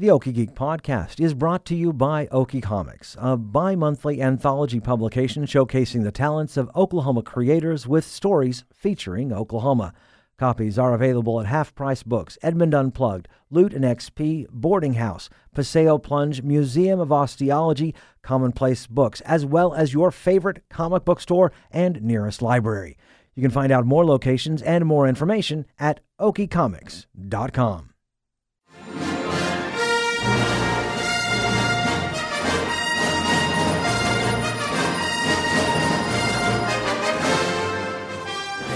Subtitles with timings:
[0.00, 4.78] The Okie Geek podcast is brought to you by Okie Comics, a bi monthly anthology
[4.78, 9.92] publication showcasing the talents of Oklahoma creators with stories featuring Oklahoma.
[10.38, 15.98] Copies are available at Half Price Books, Edmond Unplugged, Loot and XP, Boarding House, Paseo
[15.98, 17.92] Plunge, Museum of Osteology,
[18.22, 22.96] Commonplace Books, as well as your favorite comic book store and nearest library.
[23.34, 27.94] You can find out more locations and more information at okiecomics.com.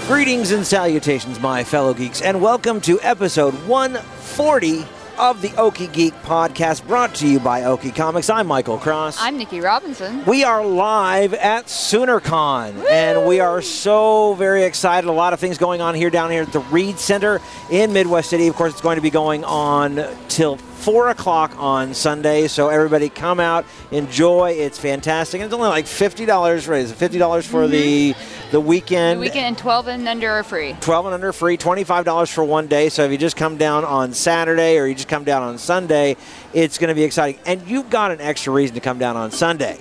[0.07, 4.83] Greetings and salutations, my fellow geeks, and welcome to episode 140
[5.17, 8.29] of the Okie Geek podcast brought to you by Okie Comics.
[8.29, 9.17] I'm Michael Cross.
[9.21, 10.25] I'm Nikki Robinson.
[10.25, 15.07] We are live at SoonerCon, and we are so very excited.
[15.07, 17.39] A lot of things going on here down here at the Reed Center
[17.71, 18.47] in Midwest City.
[18.47, 23.07] Of course, it's going to be going on till 4 o'clock on Sunday, so everybody
[23.07, 24.51] come out, enjoy.
[24.51, 25.39] It's fantastic.
[25.39, 26.81] And it's only like $50, right?
[26.81, 28.51] Is it $50 for the, mm-hmm.
[28.51, 29.17] the weekend?
[29.17, 30.75] The weekend 12 and under are free.
[30.81, 32.89] 12 and under free, $25 for one day.
[32.89, 36.17] So if you just come down on Saturday or you just come down on Sunday,
[36.53, 37.39] it's going to be exciting.
[37.45, 39.79] And you've got an extra reason to come down on Sunday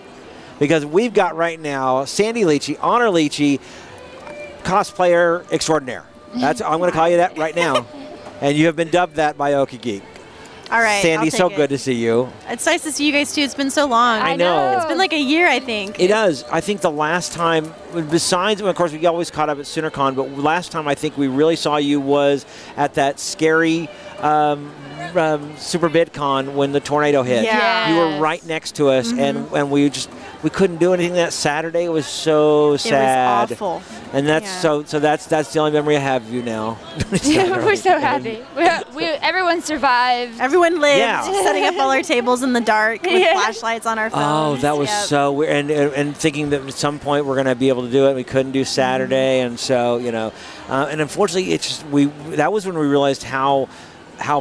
[0.60, 3.58] because we've got right now Sandy Leachy, Honor Leachy,
[4.62, 6.06] cosplayer extraordinaire.
[6.36, 7.88] That's I'm going to call you that right now.
[8.40, 10.04] and you have been dubbed that by Okie Geek.
[10.72, 11.02] All right.
[11.02, 12.32] Sandy, so take good to see you.
[12.48, 13.42] It's nice to see you guys too.
[13.42, 14.20] It's been so long.
[14.22, 14.74] I know.
[14.74, 16.00] It's been like a year, I think.
[16.00, 16.44] It does.
[16.44, 17.74] I think the last time,
[18.10, 21.28] besides, of course, we always caught up at SoonerCon, but last time I think we
[21.28, 22.46] really saw you was
[22.78, 24.72] at that scary um,
[25.14, 27.44] um, Super BitCon when the tornado hit.
[27.44, 27.90] Yeah.
[27.90, 30.08] You were right next to us, and, and we just
[30.42, 31.84] we couldn't do anything that Saturday.
[31.84, 33.50] It was so sad.
[33.50, 33.82] It was awful.
[34.12, 34.60] And that's Yeah.
[34.60, 36.78] so so that's that's the only memory I have of you now.
[37.12, 38.42] We're so happy.
[38.56, 40.40] We, we, everyone survived.
[40.40, 41.22] Everyone lived, Yeah.
[41.44, 43.34] setting up all our tables in the dark with Yeah.
[43.34, 44.58] flashlights on our phones.
[44.58, 45.04] Oh, that was Yep.
[45.06, 45.52] so weird.
[45.52, 48.08] And, and, and thinking that at some point we're going to be able to do
[48.08, 48.14] it.
[48.14, 49.40] We couldn't do Saturday.
[49.40, 50.32] And so, you know,
[50.68, 52.06] uh, and unfortunately, it's just, we,
[52.36, 53.68] that was when we realized how,
[54.18, 54.40] how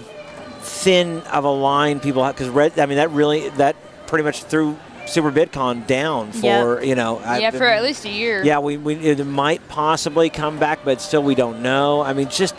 [0.62, 2.36] thin of a line people have.
[2.36, 3.76] Because Red, I mean, that really, that
[4.08, 4.76] pretty much threw
[5.12, 6.86] Super BitCon down for, Yep.
[6.86, 7.20] you know.
[7.24, 8.44] I- yeah, for at least a year.
[8.44, 12.02] yeah, we, we it might possibly come back, but still we don't know.
[12.02, 12.56] I mean, just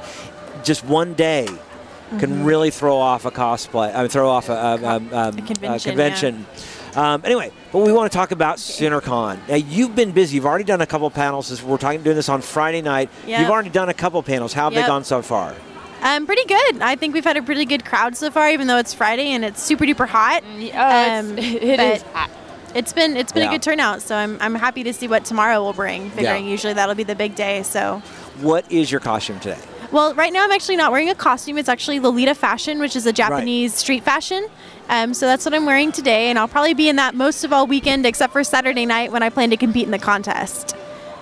[0.62, 1.48] just one day
[2.18, 3.94] can really throw off a cosplay.
[3.94, 6.46] I mean, throw off a, a, a, um, a convention, convention.
[6.94, 9.48] Um, anyway, but we want to talk about SoonerCon.
[9.48, 10.36] Now, you've been busy.
[10.36, 11.48] You've already done a couple panels.
[11.48, 13.08] This- We're talking doing this on Friday night.
[13.26, 13.40] Yep.
[13.40, 14.52] You've already done a couple panels.
[14.52, 15.54] How have they gone so far?
[16.02, 16.82] Um, pretty good.
[16.82, 19.42] I think we've had a pretty good crowd so far, even though it's Friday and
[19.44, 20.42] it's super duper hot.
[20.44, 20.70] Oh, it's,
[21.30, 22.30] Um, it but is hot.
[22.74, 23.48] It's been it's been Yeah.
[23.50, 26.10] a good turnout, so I'm, I'm happy to see what tomorrow will bring.
[26.10, 26.50] Figuring Yeah.
[26.50, 27.62] usually that'll be the big day.
[27.62, 28.02] So,
[28.40, 29.58] What is your costume today?
[29.90, 31.58] well, right now I'm actually not wearing a costume.
[31.58, 34.46] It's actually Lolita fashion, which is a Japanese street fashion.
[34.88, 37.52] Um, so that's what I'm wearing today, and I'll probably be in that most of
[37.52, 40.74] all weekend, except for Saturday night when I plan to compete in the contest.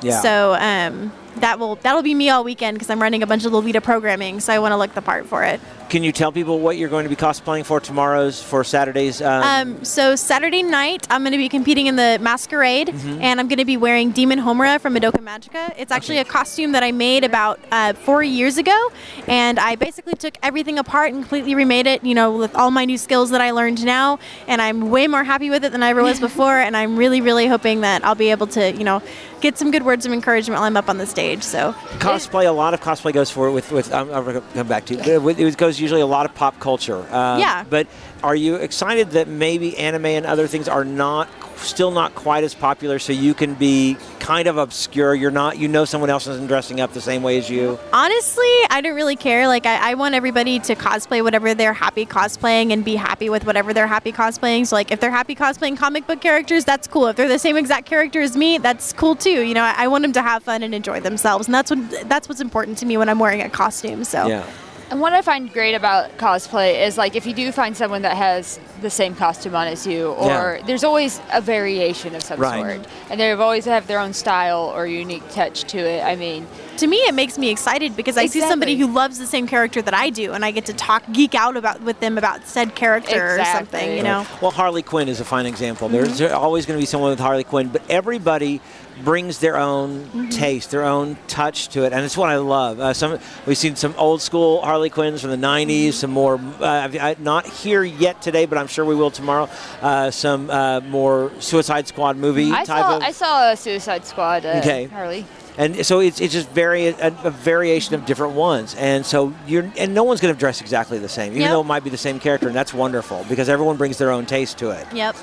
[0.03, 0.21] Yeah.
[0.21, 3.53] So um, that will that'll be me all weekend because I'm running a bunch of
[3.53, 5.61] Lolita programming, so I want to look the part for it.
[5.89, 9.21] Can you tell people what you're going to be cosplaying for tomorrow's, for Saturday's?
[9.21, 13.21] Um, Um, so Saturday night, I'm going to be competing in the masquerade, Mm-hmm.
[13.23, 15.75] and I'm going to be wearing Demon Homura from Madoka Magica.
[15.77, 18.93] It's actually a costume that I made about uh, four years ago,
[19.27, 22.05] and I basically took everything apart and completely remade it.
[22.05, 25.25] You know, with all my new skills that I learned now, and I'm way more
[25.25, 26.59] happy with it than I ever was before.
[26.59, 29.03] and I'm really, really hoping that I'll be able to, you know,
[29.41, 31.43] get some good words of encouragement while I'm up on the stage.
[31.43, 34.84] So cosplay a lot of cosplay goes for with with um, I'm gonna come back
[34.87, 35.01] to you.
[35.21, 37.65] Uh, it goes usually a lot of pop culture um, Yeah.
[37.69, 37.87] but
[38.22, 42.54] are you excited that maybe anime and other things are not still not quite as
[42.54, 46.47] popular so you can be kind of obscure you're not you know someone else isn't
[46.47, 49.47] dressing up the same way as you Honestly, I don't really care.
[49.47, 53.44] Like, I, I want everybody to cosplay whatever they're happy cosplaying and be happy with
[53.44, 54.66] whatever they're happy cosplaying.
[54.66, 57.08] So, like, if they're happy cosplaying comic book characters, that's cool.
[57.08, 59.42] If they're the same exact character as me, that's cool too.
[59.42, 62.08] You know, I, I want them to have fun and enjoy themselves, and that's what
[62.08, 64.04] that's what's important to me when I'm wearing a costume.
[64.04, 64.47] So, yeah
[64.91, 68.17] And what I find great about cosplay is like if you do find someone that
[68.17, 70.67] has the same costume on as you, or Yeah.
[70.67, 72.75] there's always a variation of some Right.
[72.76, 76.03] sort, and they've always have their own style or unique touch to it.
[76.05, 76.49] I mean,
[76.79, 79.81] to me, it makes me excited because I see somebody who loves the same character
[79.81, 82.75] that I do, and I get to talk geek out about with them about said
[82.75, 83.97] character or something.
[83.97, 84.26] You know.
[84.41, 86.17] well harley quinn is a fine example Mm-hmm.
[86.17, 88.61] there's always going to be someone with harley quinn but everybody
[89.05, 90.29] brings their own Mm-hmm.
[90.31, 93.76] taste their own touch to it and it's what i love uh, some we've seen
[93.76, 95.91] some old school harley quinns from the 90s Mm-hmm.
[95.93, 99.49] some more uh, I, not here yet today but i'm sure we will tomorrow
[99.82, 104.05] uh, some uh, more suicide squad movie I type saw of I saw a Suicide
[104.05, 104.85] Squad uh, Okay.
[104.87, 105.25] Harley.
[105.58, 109.70] and so it's, it's just very a, a variation of different ones and so you're
[109.79, 111.50] and no one's going to dress exactly the same even Yep.
[111.50, 114.26] though it might be the same character and that's wonderful because everyone brings their own
[114.26, 115.17] taste to it Yep.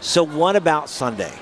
[0.00, 1.32] so what about sunday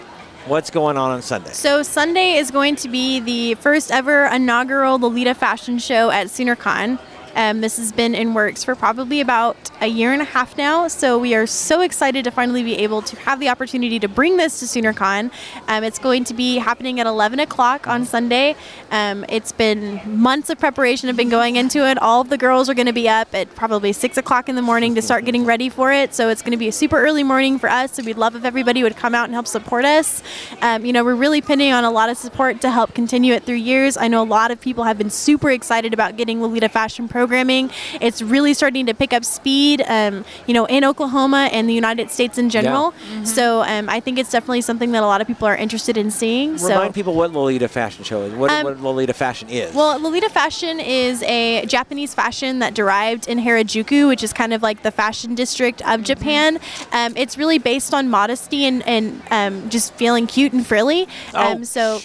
[0.47, 4.99] what's going on on sunday So Sunday is going to be the first ever inaugural
[4.99, 6.99] Lolita fashion show at SoonerCon.
[7.35, 10.89] Um, this has been in works for probably about a year and a half now.
[10.89, 14.37] So we are so excited to finally be able to have the opportunity to bring
[14.37, 15.31] this to SoonerCon.
[15.69, 18.55] Um, it's going to be happening at 11 o'clock on Sunday.
[18.91, 21.99] Um, it's been months of preparation have been going into it.
[21.99, 24.63] All of the girls are going to be up at probably 6 o'clock in the
[24.63, 26.15] morning to start getting ready for it.
[26.15, 27.93] So it's going to be a super early morning for us.
[27.93, 30.23] So we'd love if everybody would come out and help support us.
[30.61, 33.45] Um, you know, we're really pinning on a lot of support to help continue it
[33.45, 33.97] through years.
[33.97, 37.71] I know a lot of people have been super excited about getting Lolita fashion programming.
[38.01, 42.11] It's really starting to pick up speed, um, you know, in Oklahoma and the United
[42.11, 42.93] States in general.
[43.23, 46.11] So um, I think it's definitely something that a lot of people are interested in
[46.11, 46.59] seeing.
[46.59, 50.01] so remind people what lolita fashion show is what, Um, what lolita fashion is well,
[50.01, 54.83] Lolita fashion is a Japanese fashion that derived in Harajuku, which is kind of like
[54.83, 56.59] the fashion district of Japan.
[56.93, 61.07] Um, it's really based on modesty and, and um, just feeling cute and frilly.
[61.35, 62.01] Oh, Um, so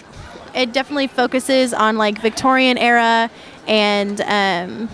[0.54, 3.30] it definitely focuses on like Victorian era
[3.68, 4.22] and.
[4.22, 4.90] Um,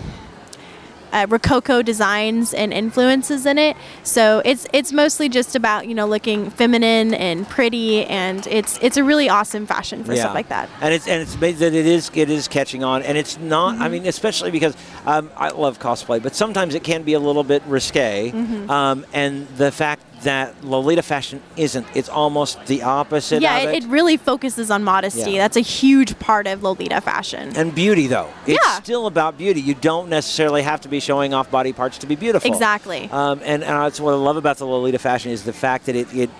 [1.14, 6.06] uh, Rococo designs and influences in it, so it's it's mostly just about you know
[6.06, 10.68] looking feminine and pretty, and it's it's a really awesome fashion for stuff like that.
[10.80, 13.74] And it's and it's that it is it is catching on, and it's not.
[13.74, 13.82] Mm-hmm.
[13.82, 17.44] I mean, especially because um, I love cosplay, but sometimes it can be a little
[17.44, 18.32] bit risque.
[18.32, 18.68] Mm-hmm.
[18.68, 23.84] Um, and the fact that Lolita fashion isn't, it's almost the opposite Yeah, of it,
[23.84, 25.32] it really focuses on modesty.
[25.32, 25.38] Yeah.
[25.42, 27.52] That's a huge part of Lolita fashion.
[27.56, 28.80] and beauty, though, it's Yeah.
[28.80, 29.60] still about beauty.
[29.60, 32.50] You don't necessarily have to be showing off body parts to be beautiful.
[32.50, 33.08] Exactly.
[33.10, 35.96] Um, and, and that's what I love about the Lolita fashion is the fact that
[35.96, 36.30] it, it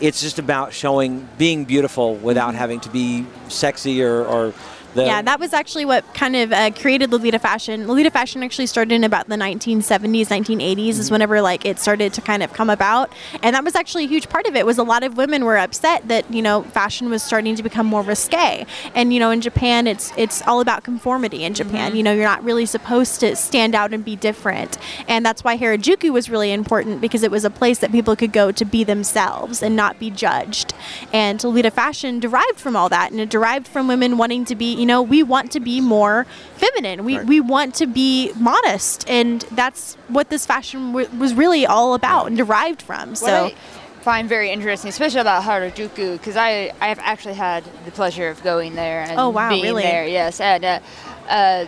[0.00, 4.52] it's just about showing being beautiful without having to be sexy or, or
[4.94, 7.86] the yeah, that was actually what kind of uh, created Lolita fashion.
[7.88, 11.14] Lolita fashion actually started in about the 1970s, 1980s is Mm-hmm.
[11.14, 13.12] whenever like it started to kind of come about,
[13.42, 14.64] and that was actually a huge part of it.
[14.66, 17.86] Was a lot of women were upset that you know fashion was starting to become
[17.86, 21.44] more risque, and you know in Japan it's it's all about conformity.
[21.44, 21.96] In Japan, Mm-hmm.
[21.96, 24.78] you know you're not really supposed to stand out and be different,
[25.08, 28.32] and that's why Harajuku was really important because it was a place that people could
[28.32, 30.74] go to be themselves and not be judged.
[31.12, 34.74] And Lolita fashion derived from all that, and it derived from women wanting to be,
[34.82, 36.26] you know, we want to be more
[36.56, 37.04] feminine.
[37.04, 37.26] We, Right.
[37.26, 42.26] we want to be modest, and that's what this fashion w- was really all about
[42.26, 43.10] and derived from.
[43.10, 43.44] What So.
[43.46, 43.54] I
[44.02, 48.42] find very interesting, especially about Harajuku, because I I have actually had the pleasure of
[48.42, 49.84] going there and Oh, wow, being really?
[49.84, 50.04] there.
[50.04, 50.80] Yes, and uh,
[51.28, 51.66] uh,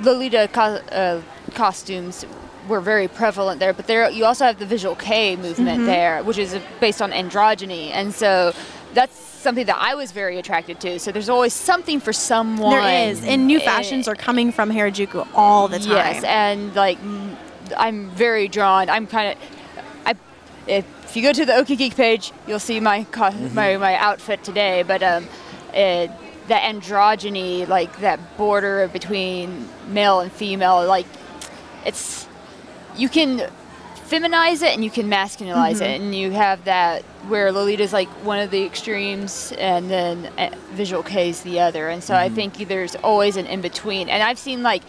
[0.00, 1.20] Lolita co- uh,
[1.54, 2.24] costumes
[2.70, 5.86] were very prevalent there, but there you also have the visual kei movement Mm-hmm.
[5.96, 8.54] there, which is based on androgyny, and so
[8.94, 10.98] that's something that I was very attracted to.
[10.98, 12.72] So there's always something for someone.
[12.72, 15.90] There is, and new fashions are coming from Harajuku all the time.
[15.90, 16.98] Yes, and like
[17.76, 18.90] I'm very drawn.
[18.90, 19.38] I'm kind of.
[20.04, 20.14] I
[20.66, 20.84] if,
[21.16, 24.82] you go to the Okie Geek page, you'll see my co- my my outfit today.
[24.82, 25.28] But um,
[25.72, 26.10] it,
[26.48, 31.06] the androgyny, like that border between male and female, like
[31.84, 32.26] it's
[32.96, 33.48] you can
[34.06, 38.38] feminize it and you can masculinize it, and you have that where Lolita's like one
[38.38, 41.88] of the extremes, and then uh, Visual Kei is the other.
[41.88, 44.08] And so I think there's always an in between.
[44.08, 44.82] And I've seen like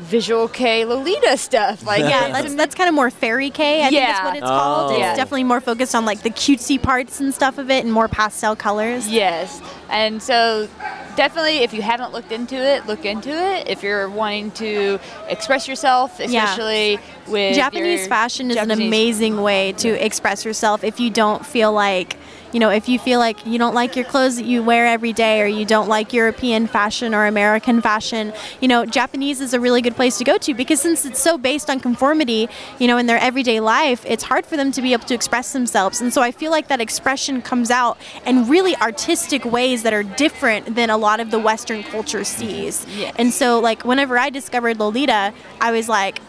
[0.00, 3.80] Visual Kei Lolita stuff, like yeah, that's that's kind of more fairy kei.
[3.80, 4.24] I think is Yeah.
[4.24, 4.90] what it's called.
[4.90, 4.94] Oh.
[4.94, 5.14] It's Yeah.
[5.14, 8.56] definitely more focused on like the cutesy parts and stuff of it, and more pastel
[8.56, 9.06] colors.
[9.08, 10.68] Yes, and so
[11.16, 13.68] definitely, if you haven't looked into it, look into it.
[13.68, 19.88] If you're wanting to express yourself, especially with Japanese fashion is an amazing way to
[20.04, 22.16] express yourself if you don't feel like,
[22.52, 25.12] you know, if you feel like you don't like your clothes that you wear every
[25.12, 29.60] day or you don't like European fashion or American fashion, you know, Japanese is a
[29.60, 32.96] really good place to go to because since it's so based on conformity, you know,
[32.96, 36.00] in their everyday life, it's hard for them to be able to express themselves.
[36.00, 40.02] And so I feel like that expression comes out in really artistic ways that are
[40.02, 42.86] different than a lot of the Western culture sees.
[42.96, 43.14] Yes.
[43.18, 46.20] And so, like, whenever I discovered Lolita, I was like,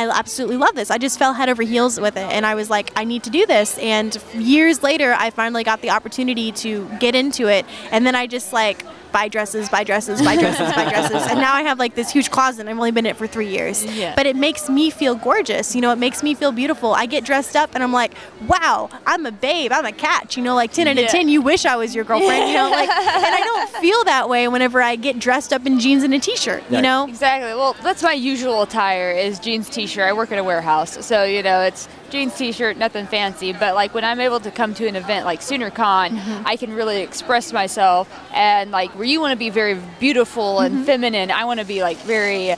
[0.00, 0.90] I absolutely love this.
[0.90, 2.30] I just fell head over heels with it.
[2.32, 3.76] And I was like, I need to do this.
[3.78, 7.66] And years later, I finally got the opportunity to get into it.
[7.90, 11.26] And then I just like buy dresses, buy dresses, buy dresses, buy dresses.
[11.30, 12.60] And now I have like this huge closet.
[12.60, 13.84] and I've only been in it for three years.
[13.84, 14.14] Yeah.
[14.16, 15.74] But it makes me feel gorgeous.
[15.74, 16.94] You know, it makes me feel beautiful.
[16.94, 18.14] I get dressed up and I'm like,
[18.46, 19.72] wow, I'm a babe.
[19.72, 20.36] I'm a catch.
[20.36, 22.48] You know, like 10 out of 10, you wish I was your girlfriend.
[22.48, 25.78] You know, like, and I don't feel that way whenever I get dressed up in
[25.80, 27.06] jeans and a t shirt, you know?
[27.06, 27.54] Exactly.
[27.54, 30.08] Well, that's my usual attire is jeans, t-shirt.
[30.08, 33.94] I work at a warehouse, so you know it's jeans t-shirt, nothing fancy, but like
[33.94, 36.46] when I'm able to come to an event like SoonerCon, Mm-hmm.
[36.46, 40.76] I can really express myself and like where you want to be very beautiful Mm-hmm.
[40.76, 42.54] and feminine, I want to be like very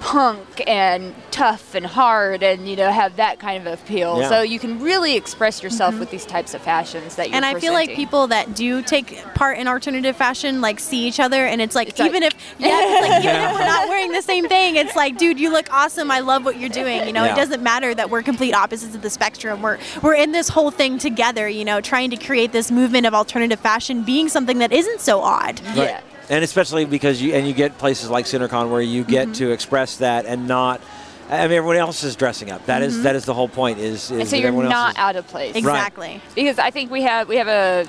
[0.00, 4.20] punk and tough and hard and you know have that kind of appeal.
[4.20, 4.28] Yeah.
[4.28, 7.44] So you can really express yourself with these types of fashions that you're Mm-hmm.
[7.44, 11.18] and I feel like people that do take part in alternative fashion like see each
[11.20, 13.88] other, and it's like It's like- even if yeah, it's like, even if we're not
[13.88, 16.10] wearing the same thing, it's like, dude, you look awesome.
[16.10, 17.06] I love what you're doing.
[17.06, 17.32] You know, Yeah.
[17.32, 19.62] it doesn't matter that we're complete opposites of the spectrum.
[19.62, 21.48] We're we're in this whole thing together.
[21.48, 25.20] You know, trying to create this movement of alternative fashion being something that isn't so
[25.20, 25.60] odd.
[25.74, 26.00] yeah.
[26.30, 29.32] And especially because you and you get places like SoonerCon where you get Mm-hmm.
[29.34, 30.80] to express that and not.
[31.30, 32.64] I mean, everyone else is dressing up.
[32.66, 33.78] That is that is the whole point.
[33.78, 34.24] Is, is Mm-hmm.
[34.28, 35.56] So you're everyone else not is- out of place.
[35.56, 36.20] Exactly.
[36.34, 37.86] Because I think we have we have a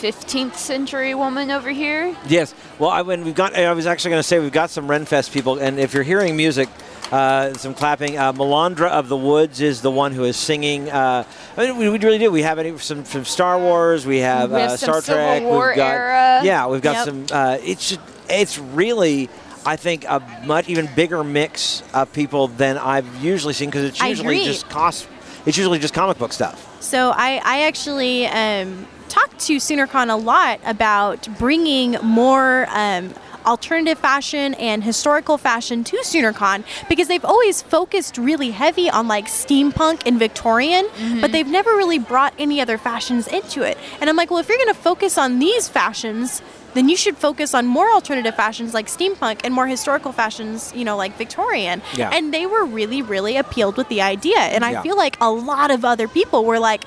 [0.00, 2.16] 15th century woman over here.
[2.26, 2.54] Yes.
[2.78, 5.30] Well, I, when we've got, I was actually going to say we've got some Renfest
[5.30, 6.70] people, and if you're hearing music,
[7.10, 8.16] uh, some clapping.
[8.18, 10.90] Uh, Melandra of the Woods is the one who is singing.
[10.90, 11.24] Uh,
[11.56, 12.30] I mean, we, we really do.
[12.30, 14.06] We have any some from Star Wars.
[14.06, 15.42] We have, We have uh, Star Civil Trek.
[15.42, 16.40] War we've got, era.
[16.44, 17.04] Yeah, we've got Yep.
[17.06, 17.26] some.
[17.30, 17.98] Uh, it's
[18.28, 19.28] it's really.
[19.66, 24.00] I think a much even bigger mix of people than I've usually seen because it's
[24.02, 25.06] usually just cost.
[25.44, 26.82] It's usually just comic book stuff.
[26.82, 33.12] So I, I actually um, talked to SoonerCon a lot about bringing more um,
[33.46, 39.26] alternative fashion and historical fashion to SoonerCon because they've always focused really heavy on like
[39.26, 41.32] steampunk and Victorian, but mm-hmm.
[41.32, 43.78] they've never really brought any other fashions into it.
[44.00, 46.42] And I'm like, well, if you're going to focus on these fashions,
[46.74, 50.84] then you should focus on more alternative fashions like steampunk and more historical fashions, you
[50.84, 51.82] know, like Victorian.
[51.94, 52.10] Yeah.
[52.12, 54.38] And they were really, really appealed with the idea.
[54.38, 54.82] And I Yeah.
[54.82, 56.84] feel like a lot of other people were like,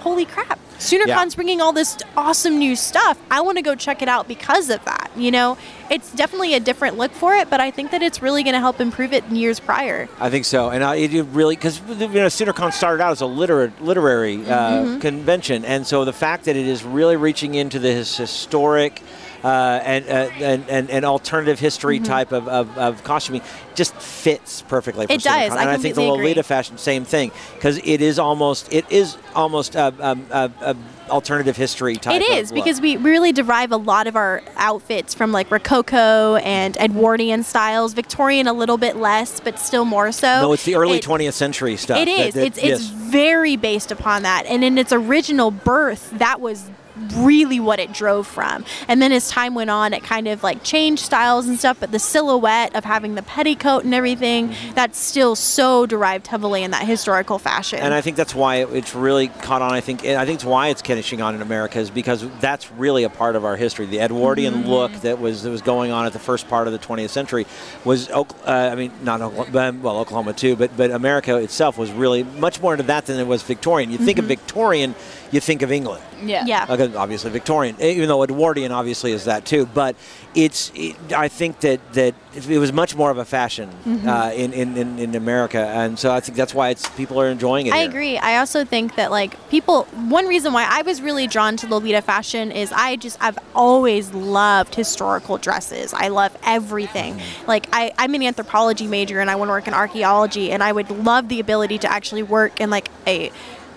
[0.00, 3.18] holy crap, SoonerCon's bringing all this awesome new stuff.
[3.30, 5.10] I want to go check it out because of that.
[5.16, 5.56] You know,
[5.90, 8.58] it's definitely a different look for it, but I think that it's really going to
[8.60, 10.08] help improve it in years prior.
[10.18, 13.26] I think so, and I, it really because you know SoonerCon started out as a
[13.26, 14.98] liter- literary uh, Mm-hmm.
[15.00, 19.02] convention, and so the fact that it is really reaching into this historic.
[19.44, 23.42] Uh, and, uh, and, and and alternative history type of, of, of costuming
[23.74, 25.06] just fits perfectly.
[25.06, 25.20] For Mm-hmm.
[25.20, 25.52] It does.
[25.52, 26.42] I and I think the Lolita agree.
[26.42, 30.76] fashion, same thing, because it is almost it is almost a, a, a
[31.10, 32.22] alternative history type.
[32.22, 36.74] It is because we really derive a lot of our outfits from like Rococo and
[36.78, 40.40] Edwardian styles, Victorian a little bit less, but still more so.
[40.40, 41.98] no, it's the early It- 20th century stuff.
[41.98, 42.34] It that- is.
[42.34, 46.70] that- it's it's very based upon that, and in its original birth, that was
[47.16, 48.64] really what it drove from.
[48.88, 51.78] And then as time went on, it kind of like changed styles and stuff.
[51.80, 54.74] But the silhouette of having the petticoat and everything, Mm-hmm.
[54.74, 57.78] that's still so derived heavily in that historical fashion.
[57.80, 59.72] And I think that's why it's really caught on.
[59.72, 63.04] I think I think it's why it's catching on in America is because that's really
[63.04, 63.86] a part of our history.
[63.86, 64.68] The Edwardian Mm-hmm.
[64.68, 67.46] look that was that was going on at the first part of the 20th century
[67.84, 72.22] was, uh, I mean, not Oklahoma, well Oklahoma too, but but America itself was really
[72.22, 73.90] much more into that than it was Victorian.
[73.90, 74.94] You think of Victorian,
[75.34, 76.02] you think of England.
[76.22, 76.38] Yeah.
[76.40, 76.48] Mm-hmm.
[76.48, 76.66] yeah.
[76.70, 79.66] Okay, obviously Victorian, even though Edwardian obviously is that too.
[79.66, 79.96] But
[80.34, 84.08] it's, it, I think that that it was much more of a fashion Mm-hmm.
[84.08, 87.28] uh, in, in, in in America, and so I think that's why it's people are
[87.28, 87.74] enjoying it.
[87.74, 87.88] I here.
[87.88, 88.18] agree.
[88.18, 89.84] I also think that like people
[90.18, 94.12] one reason why I was really drawn to Lolita fashion is I just I've always
[94.14, 95.92] loved historical dresses.
[95.92, 97.20] I love everything.
[97.46, 100.72] Like I, I'm an anthropology major and I want to work in archaeology and I
[100.72, 103.30] would love the ability to actually work in like a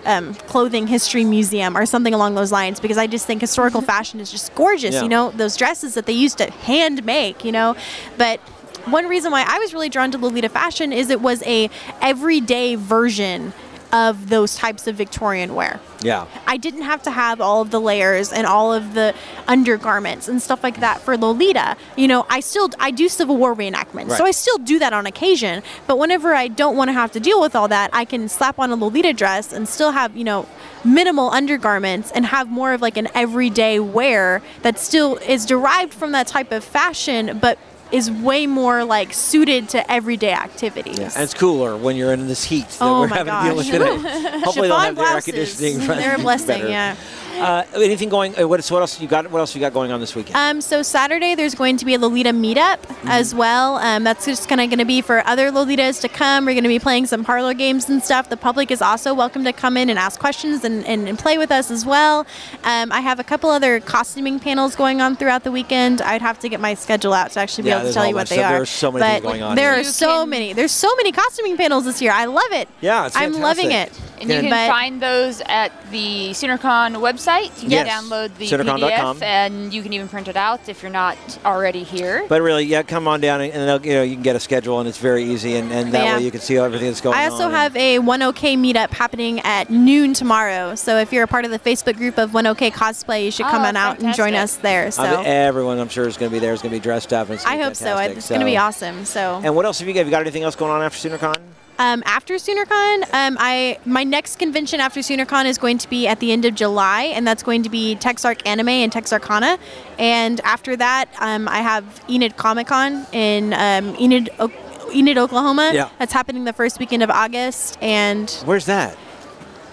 [0.04, 4.20] um, clothing history museum or something along those lines because I just think historical fashion
[4.20, 4.94] is just gorgeous.
[4.94, 5.02] Yeah.
[5.02, 7.76] You know, those dresses that they used to hand make, you know.
[8.16, 8.40] But
[8.86, 11.68] one reason why I was really drawn to Lolita fashion is it was a
[12.00, 13.52] everyday version
[13.92, 15.80] of those types of Victorian wear.
[16.00, 16.26] Yeah.
[16.46, 19.14] I didn't have to have all of the layers and all of the
[19.46, 21.76] undergarments and stuff like that for Lolita.
[21.96, 25.06] You know, I still I do Civil War reenactments, so I still do that on
[25.06, 25.62] occasion.
[25.86, 28.58] But whenever I don't want to have to deal with all that, I can slap
[28.58, 30.46] on a Lolita dress and still have you know
[30.84, 36.12] minimal undergarments and have more of like an everyday wear that still is derived from
[36.12, 37.58] that type of fashion, but
[37.92, 40.98] is way more like suited to everyday activities.
[40.98, 43.70] And it's cooler when you're in this heat that Oh we're having to deal with
[43.70, 44.02] gosh.
[44.02, 44.38] today.
[44.44, 45.78] Hopefully they'll have the air conditioning.
[45.86, 46.68] They're a blessing, better.
[46.68, 46.96] yeah.
[47.40, 48.38] Uh, anything going?
[48.38, 49.30] Uh, what, what else you got?
[49.30, 50.36] What else you got going on this weekend?
[50.36, 53.76] Um, so Saturday there's going to be a Lolita meetup as well.
[53.76, 56.44] Um, that's just kind of going to be for other Lolitas to come.
[56.46, 58.28] We're going to be playing some parlor games and stuff.
[58.28, 61.38] The public is also welcome to come in and ask questions and, and, and play
[61.38, 62.26] with us as well.
[62.64, 66.02] Um, I have a couple other costuming panels going on throughout the weekend.
[66.02, 68.14] I'd have to get my schedule out to actually be Yeah, able to tell you
[68.14, 68.56] what bunch they of- are.
[68.58, 69.74] there's so many but things going on There here.
[69.80, 70.52] are You so can- many.
[70.54, 72.12] There's so many costuming panels this year.
[72.12, 72.68] I love it.
[72.80, 73.92] Yeah, it's I'm loving it.
[74.20, 77.27] And you can But- find those at the SoonerCon website.
[77.28, 77.88] You can Yes.
[78.02, 79.16] download the Soonercon.com.
[79.18, 82.24] PDF, and you can even print it out if you're not already here.
[82.28, 84.80] But really, yeah, come on down and, and you know you can get a schedule
[84.80, 86.16] and it's very easy and, and that Yeah.
[86.16, 87.22] way you can see everything that's going on.
[87.22, 90.74] I also and- have a 1OK meetup happening at noon tomorrow.
[90.74, 93.62] So if you're a part of the Facebook group of 1OK Cosplay, you should come
[93.62, 94.90] Oh, on out and join us there.
[94.90, 96.82] So I mean, everyone I'm sure is going to be there is going to be
[96.82, 97.26] dressed up.
[97.28, 97.92] And it's gonna I be hope so.
[97.94, 98.16] I- fantastic.
[98.18, 99.04] It's going to be awesome.
[99.04, 99.98] So And what else have you got?
[100.00, 101.36] Have you got anything else going on after SoonerCon?
[101.78, 106.20] Um, after SoonerCon, um, I my next convention after SoonerCon is going to be at
[106.20, 109.58] the end of July, and that's going to be Texark Anime and Texarkana.
[109.98, 114.52] And after that, um, I have Enid Comic Con in um, Enid, o-
[114.92, 115.70] Enid, Oklahoma.
[115.72, 115.88] Yeah.
[115.98, 118.96] That's happening the first weekend of August, and Where's that?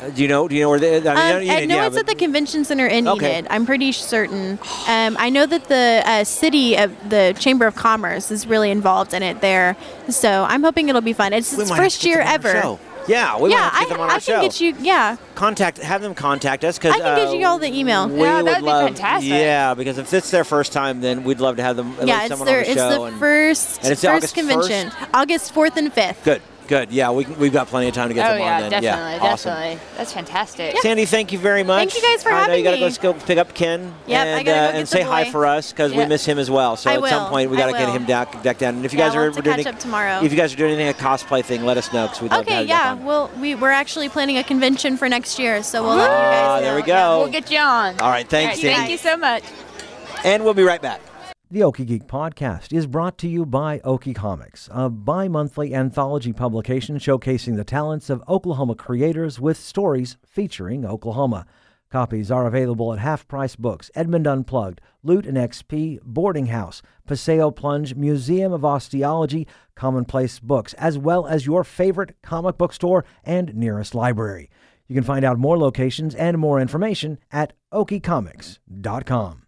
[0.05, 0.47] Uh, do you know?
[0.47, 0.79] Do you know where?
[0.79, 1.07] The, I mean,
[1.37, 3.33] Um, you- I you- know yeah, it's but- at the convention center in Okay.
[3.39, 3.47] Enid.
[3.49, 4.59] I'm pretty certain.
[4.87, 9.13] Um, I know that the uh, city of the Chamber of Commerce is really involved
[9.13, 9.75] in it there.
[10.09, 11.33] So I'm hoping it'll be fun.
[11.33, 12.79] It's we its first year them on our ever.
[13.07, 14.41] Yeah, we yeah, might have to I, get them on I our can show.
[14.41, 14.75] get you.
[14.79, 18.09] Yeah, contact have them contact us because I can get you all the email.
[18.09, 19.29] We Yeah, would that'd be love, fantastic.
[19.29, 21.95] Yeah, because if it's their first time, then we'd love to have them.
[22.01, 22.13] At yeah.
[22.15, 24.33] least It's someone their on the it's show the and- first and it's first August
[24.35, 26.23] convention, August fourth and fifth.
[26.23, 26.91] Good, good.
[26.91, 28.61] Yeah, we, we've got plenty of time to get oh them yeah, on.
[28.69, 28.81] Then.
[28.81, 29.53] definitely, yeah, awesome.
[29.53, 29.79] definitely.
[29.97, 30.77] That's fantastic.
[30.81, 31.91] Sandy, thank you very much.
[31.93, 32.79] Thank you guys for I know you gotta me.
[32.81, 33.93] go, let's go pick up Ken.
[34.07, 36.05] Yep, I and, gotta go uh, get and the say hi for us because we
[36.05, 36.75] miss him as well.
[36.75, 38.75] So I at some point we got to get him back, back down.
[38.75, 40.23] And if you Yeah, guys we'll are have to doing catch any- up tomorrow.
[40.23, 42.45] if you guys are doing anything a cosplay thing, let us know because we'd love
[42.45, 42.93] to Okay, have you yeah.
[42.95, 43.05] back on.
[43.05, 46.43] Well, we we're actually planning a convention for next year, so we'll let you guys
[46.45, 46.61] Ah, know.
[46.61, 47.19] there we go.
[47.19, 47.99] We'll get you on.
[47.99, 48.75] All right, thanks, All right, Sandy.
[48.75, 49.43] Thank you so much.
[50.23, 51.01] And we'll be right back.
[51.55, 56.33] The Okie Geek podcast is brought to you by Okie Comics, a bi monthly anthology
[56.33, 61.45] publication showcasing the talents of Oklahoma creators with stories featuring Oklahoma.
[61.89, 67.51] Copies are available at Half Price Books, Edmond Unplugged, Loot and XP, Boarding House, Paseo
[67.51, 73.55] Plunge, Museum of Osteology, Commonplace Books, as well as your favorite comic book store and
[73.55, 74.49] nearest library.
[74.89, 79.44] You can find out more locations and more information at okiecomics.com.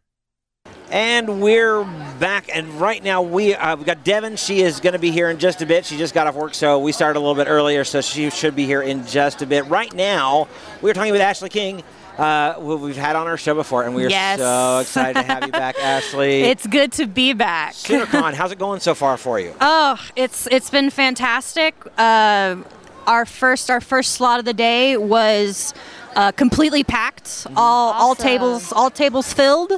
[0.89, 1.83] And we're
[2.17, 4.37] back, and right now we uh, we've got Devin.
[4.37, 5.85] She is going to be here in just a bit.
[5.85, 8.55] She just got off work, so we started a little bit earlier, so she should
[8.55, 9.65] be here in just a bit.
[9.65, 10.47] Right now,
[10.81, 11.83] we're talking with Ashley King,
[12.17, 14.39] uh, who we've had on our show before, and we are Yes.
[14.39, 16.43] so excited to have you back, Ashley.
[16.43, 17.73] It's good to be back.
[17.73, 19.53] SoonerCon, how's it going so far for you?
[19.59, 21.75] Oh, it's it's been fantastic.
[21.97, 22.55] Uh,
[23.05, 25.73] our first our first slot of the day was
[26.15, 27.45] uh, completely packed.
[27.57, 28.23] All all Awesome.
[28.23, 29.73] tables all tables filled.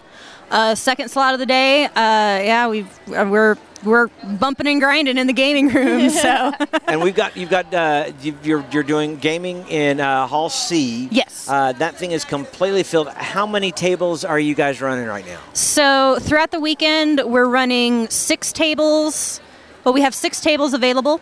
[0.52, 4.08] Uh, second slot of the day, uh, yeah, we've uh, we're we're
[4.40, 6.10] bumping and grinding in the gaming room.
[6.26, 6.52] so
[6.88, 11.08] and we've got you've got uh, you- you're you're doing gaming in uh, Hall C.
[11.12, 11.48] Yes.
[11.48, 13.10] Uh, that thing is completely filled.
[13.10, 15.40] How many tables are you guys running right now?
[15.54, 19.40] So throughout the weekend, we're running six tables.
[19.84, 21.22] Well, we have six tables available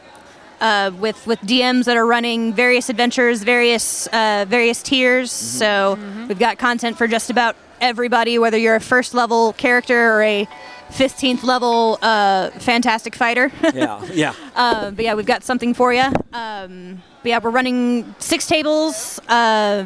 [0.61, 5.31] uh, with with DMs that are running various adventures, various uh, various tiers.
[5.33, 10.21] So we've got content for just about everybody, whether you're a first level character or
[10.21, 10.47] a
[10.89, 13.51] 15th level uh, fantastic fighter.
[13.73, 14.33] Yeah, yeah.
[14.55, 16.05] Uh, but yeah, we've got something for you.
[16.33, 19.85] Um, but yeah, we're running six tables, uh,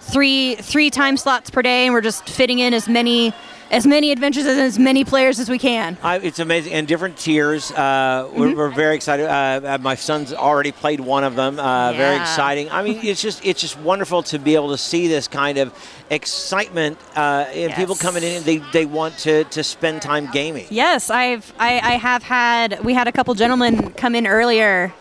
[0.00, 3.32] three three time slots per day, and we're just fitting in as many
[3.70, 5.96] as many adventures and as many players as we can.
[6.02, 7.70] I, it's amazing, and different tiers.
[7.70, 8.38] Uh, Mm-hmm.
[8.40, 9.26] we're, we're very excited.
[9.26, 11.58] Uh, uh, my son's already played one of them.
[11.58, 12.70] Uh, Very exciting.
[12.70, 15.72] I mean, it's just it's just wonderful to be able to see this kind of
[16.10, 18.36] excitement uh, and people coming in.
[18.36, 20.66] and They, they want to, to spend time gaming.
[20.70, 24.92] Yes, I've I, I have had we had a couple gentlemen come in earlier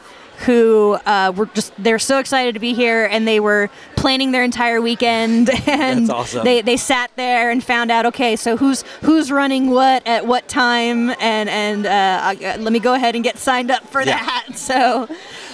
[0.46, 4.44] who uh, were just they're so excited to be here and they were planning their
[4.44, 6.44] entire weekend and That's awesome.
[6.46, 10.48] they, they sat there and found out okay so who's who's running what at what
[10.48, 14.18] time and and uh, uh, let me go ahead and get signed up for Yeah.
[14.18, 15.08] that so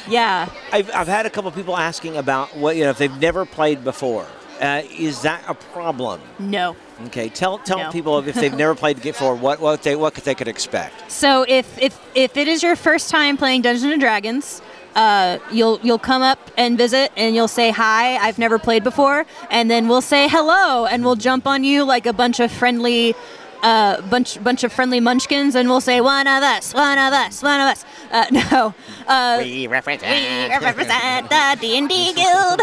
[0.07, 3.45] yeah I've, I've had a couple people asking about what you know if they've never
[3.45, 4.27] played before.
[4.61, 6.21] Uh, is that a problem?
[6.39, 6.75] no
[7.07, 7.91] Okay, tell tell No.
[7.91, 11.11] people if they've never played before what what they what they could expect.
[11.11, 14.61] So if if if it is your first time playing Dungeons and Dragons,
[14.95, 18.15] uh, you'll you'll come up and visit and you'll say hi.
[18.17, 22.05] I've never played before, and then we'll say hello and we'll jump on you like
[22.05, 23.15] a bunch of friendly.
[23.63, 27.41] Uh, bunch bunch of friendly munchkins, and we'll say one of us, one of us,
[27.41, 27.83] one of us.
[28.11, 28.75] Uh, no,
[29.07, 30.51] uh, We represent.
[30.61, 32.61] we represent the D and D Guild.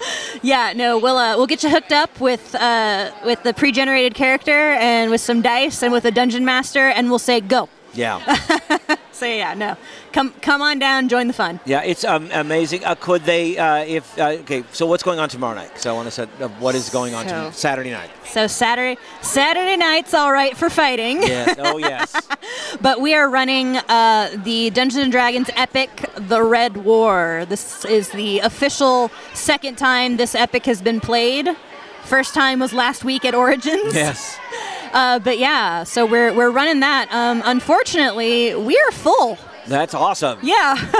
[0.42, 4.72] yeah, no, we'll uh, we'll get you hooked up with uh, with the pre-generated character
[4.80, 7.68] and with some dice and with a dungeon master, and we'll say go.
[7.94, 8.20] Yeah.
[9.12, 9.76] so yeah, no,
[10.12, 11.60] come come on down, join the fun.
[11.64, 12.84] Yeah, it's um, amazing.
[12.84, 15.78] Uh, could they, uh, if uh, okay, so what's going on tomorrow night?
[15.80, 18.10] So I want to uh, what is going on So- Saturday night.
[18.24, 21.22] So Saturday Saturday night's all right for fighting.
[21.22, 21.54] Yeah.
[21.58, 22.14] Oh yes.
[22.80, 27.44] But we are running uh, the Dungeons and Dragons epic, The Red War.
[27.48, 31.48] This is the official second time this epic has been played.
[32.10, 33.94] First time was last week at Origins.
[33.94, 34.38] yes.
[34.92, 37.06] Uh, but yeah, so we're we're running that.
[37.12, 39.38] Um, unfortunately, we are full.
[39.68, 40.40] That's awesome.
[40.42, 40.74] Yeah.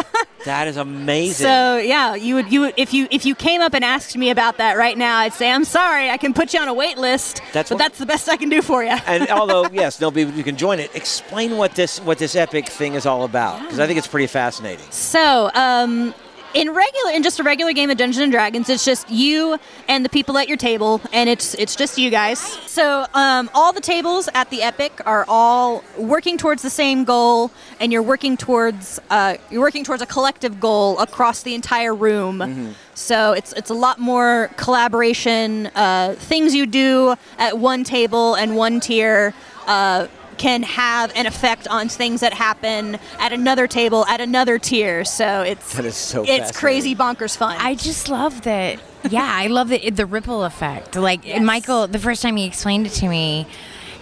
[0.47, 1.45] That is amazing.
[1.45, 4.31] so yeah, you would you would, if you if you came up and asked me
[4.31, 6.97] about that right now, I'd say I'm sorry, I can put you on a wait
[6.97, 7.43] list.
[7.53, 8.97] That's but what- that's the best I can do for you.
[9.07, 10.95] and although yes, there'll be you can join it.
[10.97, 14.29] Explain what this what this epic thing is all about because I think it's pretty
[14.29, 14.87] fascinating.
[14.91, 16.15] So, um,
[16.55, 19.59] in regular, in just a regular game of Dungeons and Dragons, it's just you
[19.89, 22.39] and the people at your table, and it's it's just you guys.
[22.39, 27.51] So, um, all the tables at the Epic are all working towards the same goal,
[27.79, 32.75] and you're working towards uh, you're working towards a collective goal across the entire room.
[32.95, 35.69] So it's it's a lot more collaboration.
[35.75, 39.35] Uh, things you do at one table and one tier.
[39.67, 40.09] Uh,
[40.41, 45.05] can have an effect on things that happen at another table at another tier.
[45.05, 47.57] So it's That is so it's crazy bonkers fun.
[47.59, 48.81] I just love that.
[49.11, 50.97] Yeah, I love the the ripple effect.
[50.97, 51.43] Like Yes.
[51.43, 53.47] Michael, the first time he explained it to me,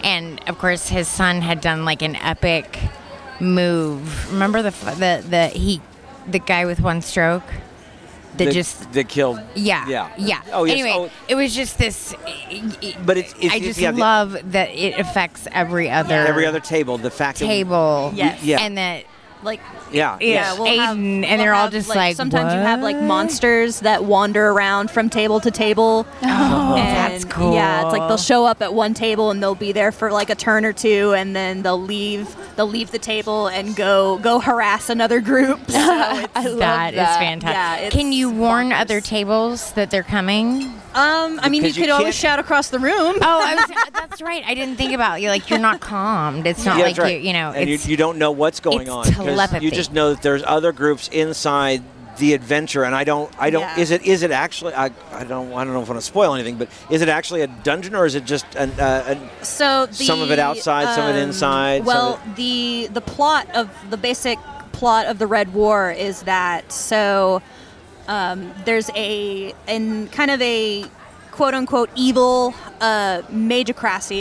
[0.05, 2.79] and of course his son had done like an epic
[3.41, 4.33] move.
[4.33, 5.81] Remember the the the he
[6.31, 7.43] the guy with one stroke
[8.39, 9.41] that That- just that killed.
[9.55, 10.11] yeah Yeah.
[10.17, 10.41] yeah.
[10.53, 10.75] Oh yes.
[10.75, 12.15] Anyway, Oh, it was just this.
[13.05, 16.99] but it's, it's I just yeah, love that it affects every other every other table.
[16.99, 18.13] The fact that table.
[18.15, 18.43] Yes.
[18.43, 18.61] Yeah.
[18.61, 19.05] and that
[19.43, 20.19] like yeah.
[20.21, 20.59] Yeah, yes.
[20.59, 24.05] we'll have- Aiden, and we'll they're all just like, sometimes you have like monsters that
[24.05, 26.07] wander around from table to table.
[26.23, 27.55] Oh, oh And, that's cool.
[27.55, 30.31] Yeah, it's like they'll show up at one table and they'll be there for like
[30.31, 32.35] a turn or two, and then they'll leave.
[32.57, 35.59] They'll leave the table and go go harass another group.
[35.71, 37.85] So it's, I love That is fantastic.
[37.85, 38.81] Yeah, Can you warn bonkers.
[38.81, 40.73] other tables that they're coming?
[40.99, 43.17] Um, I mean, you you could always can't- shout across the room.
[43.21, 44.43] Oh, I was, that's right.
[44.47, 45.29] I didn't think about you.
[45.29, 46.47] Like you're not calmed.
[46.47, 47.21] It's not Yeah, like right.
[47.21, 47.27] you.
[47.29, 49.05] You know, and you, it's you don't know what's going it's on.
[49.05, 49.65] 'cause telepathy.
[49.65, 51.83] You just know that there's other groups inside
[52.19, 53.61] the adventure, and I don't, I don't.
[53.61, 53.79] Yeah.
[53.79, 54.75] Is it, is it actually?
[54.75, 57.09] I, I don't, I don't know if I want to spoil anything, but is it
[57.09, 60.41] actually a dungeon or is it just an, uh, an So the, Some of it
[60.41, 64.37] outside, some of it um, inside, Well, of the the plot of the basic
[64.73, 67.41] plot of the Red War is that so
[68.09, 70.85] um, there's a and kind of a
[71.31, 73.23] quote unquote evil uh,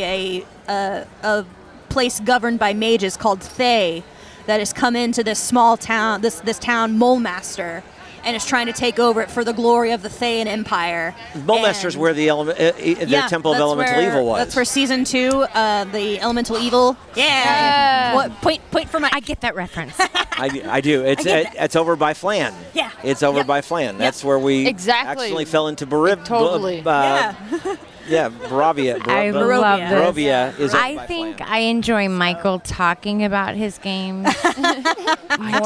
[0.03, 1.45] a, a a
[1.89, 4.03] place governed by mages called Thay
[4.45, 7.81] that has come into this small town, this this town Mulmaster.
[8.27, 11.15] And is trying to take over it for the glory of the Thayan Empire.
[11.33, 14.39] Mulmaster's And- where the element, uh, the yeah, Temple of Elemental where- Evil was.
[14.39, 16.97] That's where season two, uh, the Elemental Evil.
[17.15, 17.23] Yeah.
[17.23, 18.15] Yeah.
[18.15, 18.69] What point?
[18.69, 19.09] Point for my.
[19.13, 19.93] I get that reference.
[20.39, 21.05] I, do- I do.
[21.05, 22.53] It's get it, it's over by Phlan.
[22.73, 22.91] Yeah.
[23.01, 23.47] It's over Yep.
[23.47, 23.97] by Phlan.
[23.97, 25.27] That's where we Exactly.
[25.27, 26.25] actually fell into Bariv.
[26.25, 26.81] Totally.
[26.81, 27.75] Uh, yeah.
[28.07, 29.03] yeah, Barovia.
[29.03, 29.89] Bar- I Bar- love Barovia.
[29.89, 30.55] this.
[30.55, 30.73] Barovia is.
[30.73, 31.47] I think Phlan.
[31.47, 34.23] I enjoy Michael talking about his game.
[34.23, 34.31] more.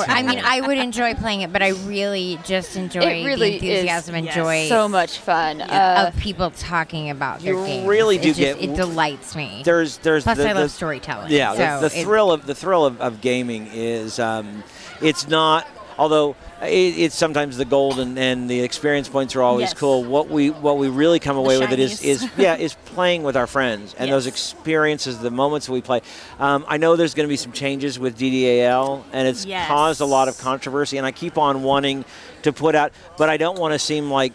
[0.07, 3.69] I mean, I would enjoy playing it, but I really just enjoy It really the
[3.69, 4.35] enthusiasm and Yes.
[4.35, 5.61] joy So much fun.
[5.61, 7.87] Uh, of people talking about their You games.
[7.87, 9.61] really It do just- get- it delights me.
[9.63, 11.31] There's there's Plus, the, I the- love storytelling.
[11.31, 14.63] Yeah, so the, the it- thrill of the thrill of, of gaming is um,
[15.01, 15.67] it's not.
[16.01, 19.73] Although it, it's sometimes the gold and, and the experience points are always Yes.
[19.75, 20.03] cool.
[20.03, 23.37] What we what we really come away with it is, is yeah is playing with
[23.37, 26.01] our friends and those experiences, the moments that we play.
[26.39, 29.67] Um, I know there's going to be some changes with DDAL, and it's Yes.
[29.67, 30.97] caused a lot of controversy.
[30.97, 32.03] And I keep on wanting
[32.41, 34.33] to put out, but I don't want to seem like.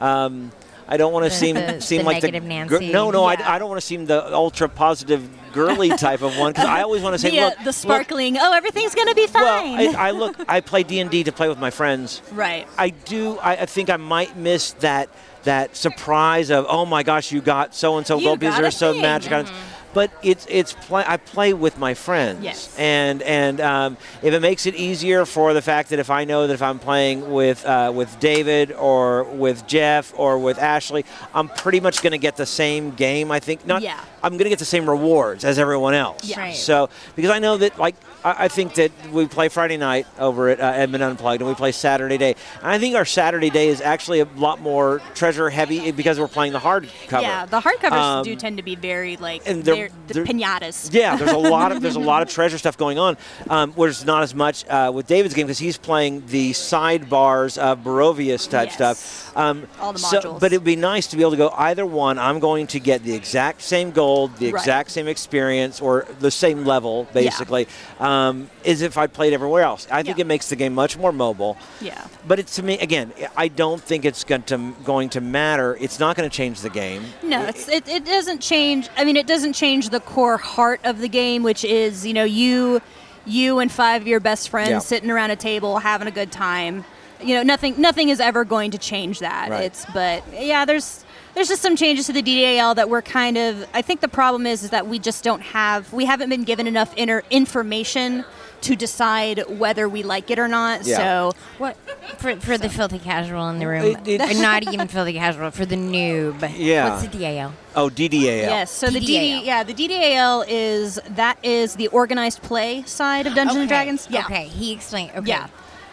[0.00, 0.50] Um,
[0.88, 2.92] I don't want to seem the- seem the like negative the Nancy.
[2.92, 3.42] no no Yeah.
[3.46, 6.82] I, I don't want to seem the ultra positive girly type of one because I
[6.82, 8.36] always want to say the, uh, look the look, sparkling.
[8.38, 9.42] oh, everything's gonna be fine.
[9.42, 12.66] well I, I look I play D and D to play with my friends right.
[12.78, 15.08] I do I, I think I might miss that
[15.44, 19.32] that surprise of oh my gosh you got so and so because they're so magic
[19.32, 19.50] items.
[19.96, 22.76] But it's it's play I play with my friends Yes.
[22.78, 26.46] and and um, if it makes it easier for the fact that if I know
[26.46, 31.48] that if I'm playing with uh, with David or with Jeff or with Ashley I'm
[31.48, 33.98] pretty much going to get the same game I think not Yeah.
[34.22, 36.40] I'm going to get the same rewards as everyone else Yeah.
[36.40, 36.54] Right.
[36.54, 40.50] so because I know that like I, I think that we play Friday night over
[40.50, 43.68] at uh, Edmond Unplugged and we play Saturday day and I think our Saturday day
[43.68, 47.60] is actually a lot more treasure heavy because we're playing the hard cover Yeah, the
[47.62, 50.92] hardcovers Um, do tend to be very like and they're- they're, they're- pinatas.
[50.92, 53.16] yeah, there's a lot of there's a lot of treasure stuff going on.
[53.48, 57.80] Um, whereas not as much uh, with David's game because he's playing the sidebars of
[57.80, 58.74] Barovius type Yes.
[58.74, 59.36] stuff.
[59.36, 60.40] Um, All the so- modules.
[60.40, 62.18] but it would be nice to be able to go either one.
[62.18, 64.60] I'm going to get the exact same gold the Right.
[64.60, 67.68] exact same experience, or the same level, basically,
[68.00, 69.86] um, as if I played everywhere else.
[69.90, 70.22] I think Yeah.
[70.22, 71.56] it makes the game much more mobile.
[71.80, 72.02] Yeah.
[72.26, 73.12] But it's to me again.
[73.36, 75.76] I don't think it's going to going to matter.
[75.80, 77.04] It's not going to change the game.
[77.22, 78.88] No, it's, it, it doesn't change.
[78.96, 82.24] I mean, it doesn't change the core heart of the game, which is you know
[82.24, 82.80] you,
[83.24, 84.78] you and five of your best friends Yeah.
[84.80, 86.84] sitting around a table having a good time.
[87.22, 89.50] You know, nothing nothing is ever going to change that.
[89.50, 89.64] Right.
[89.64, 93.66] It's but yeah, there's there's just some changes to the DDAL that we're kind of.
[93.74, 96.66] I think the problem is is that we just don't have we haven't been given
[96.66, 98.24] enough inner information
[98.66, 100.84] to decide whether we like it or not.
[100.84, 100.96] Yeah.
[100.96, 101.76] So What
[102.18, 103.84] for, for the filthy casual in the room?
[103.84, 106.52] It- it- Or not even filthy casual for the noob.
[106.56, 106.90] Yeah.
[106.90, 107.52] What's the DAL?
[107.76, 108.22] Oh, DDAL.
[108.24, 109.40] Yes, so the DDAL.
[109.42, 114.06] DD, yeah, the DDAL is that is the organized play side of Dungeons and Dragons.
[114.10, 114.24] Yeah.
[114.24, 115.12] Okay, he explained.
[115.16, 115.28] Okay.
[115.28, 115.46] Yeah.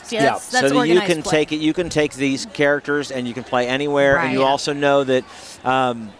[0.03, 1.31] So yeah, that's, that's so that you can play.
[1.45, 1.57] take it.
[1.57, 4.17] You can take these characters and you can play anywhere.
[4.17, 4.49] And you Right.
[4.49, 5.23] also know that
[5.63, 6.11] um,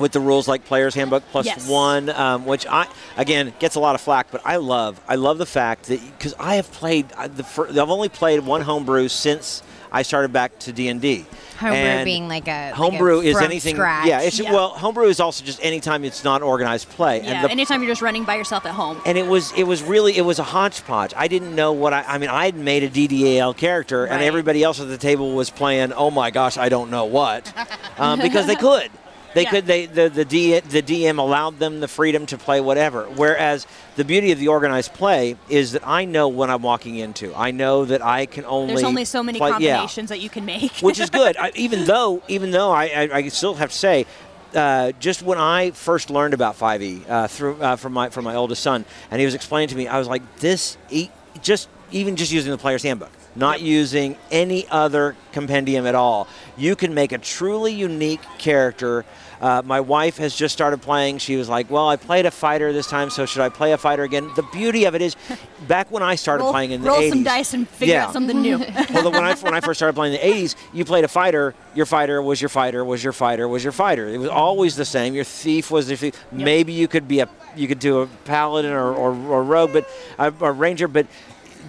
[0.00, 1.68] with the rules like Player's Handbook plus Yes.
[1.68, 5.00] one, um, which I again gets a lot of flack, but I love.
[5.06, 8.40] I love the fact that because I have played uh, the fir- I've only played
[8.40, 11.26] one homebrew since I started back to D and D.
[11.58, 13.74] Homebrew being like a like a homebrew is anything.
[13.74, 14.06] Scratch.
[14.06, 14.52] Yeah, it's Yeah.
[14.52, 17.18] well, homebrew is also just anytime it's not organized play.
[17.22, 18.98] Yeah, and the anytime you're just running by yourself at home.
[19.04, 21.12] and it was it was really it was a hodgepodge.
[21.16, 24.62] I didn't know what I I mean I had made a DDAL character and everybody
[24.62, 27.52] else at the table was playing oh my gosh I don't know what
[27.98, 28.90] um, because they could
[29.34, 29.50] they Yeah.
[29.50, 33.04] could they the the, D, the DM allowed them the freedom to play whatever.
[33.04, 33.66] Whereas
[33.96, 37.34] the beauty of the organized play is that I know what I'm walking into.
[37.34, 40.30] I know that I can only There's only so many play, yeah combinations that you
[40.30, 40.72] can make.
[40.80, 41.36] which is good.
[41.40, 44.06] I, even though, even though I, I, I still have to say,
[44.54, 48.34] uh, just when I first learned about 5e uh, through uh, from my from my
[48.34, 51.08] oldest son, and he was explaining to me, I was like, this e-
[51.40, 56.74] just even just using the player's handbook, not using any other compendium at all, you
[56.76, 59.04] can make a truly unique character.
[59.40, 61.16] Uh, my wife has just started playing.
[61.16, 63.78] She was like, "Well, I played a fighter this time, so should I play a
[63.78, 65.16] fighter again?" The beauty of it is,
[65.66, 68.06] back when I started roll, playing in the roll 80s, some dice and figure Yeah.
[68.08, 68.58] out something new.
[68.92, 71.54] well, when I when I first started playing in the '80s, you played a fighter.
[71.74, 74.08] Your fighter was your fighter was your fighter was your fighter.
[74.08, 75.14] It was always the same.
[75.14, 76.22] Your thief was your thief.
[76.32, 79.88] Maybe you could be a you could do a paladin or or, or rogue, but
[80.18, 80.86] a, or ranger.
[80.88, 81.06] But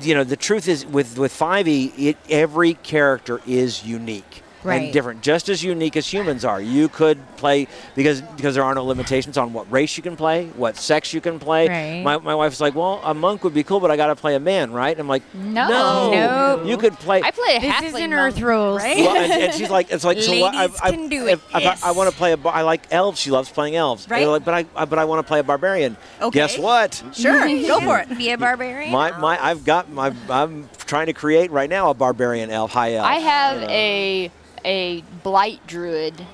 [0.01, 4.43] you know the truth is with with 5e, it, every character is unique.
[4.63, 4.83] Right.
[4.83, 6.61] And different, just as unique as humans are.
[6.61, 10.47] You could play because because there are no limitations on what race you can play,
[10.55, 11.67] what sex you can play.
[11.67, 12.03] Right.
[12.03, 14.35] My, my wife's like, well, a monk would be cool, but I got to play
[14.35, 14.97] a man, right?
[14.99, 15.67] I'm like, No.
[15.67, 16.63] no, No.
[16.63, 17.21] you could play.
[17.23, 18.81] I play a This halfling isn't Earth rules.
[18.81, 18.97] right?
[18.97, 20.53] Well, and, and she's like, it's like, so what?
[20.53, 21.83] I, Ladies I, can do if, it, if yes.
[21.83, 23.19] I, I want to play a, bar- I like elves.
[23.19, 24.07] She loves playing elves.
[24.09, 24.27] Right.
[24.27, 25.97] Like, but I, I, but I want to play a barbarian.
[26.21, 26.37] Okay.
[26.39, 27.03] Guess what?
[27.13, 28.15] sure, go for it.
[28.17, 28.91] Be a barbarian.
[28.91, 32.93] My, my, I've got my, I'm trying to create right now a barbarian elf, high
[32.93, 33.07] elf.
[33.07, 33.73] I have you know.
[33.73, 34.31] a
[34.65, 36.25] a blight druid.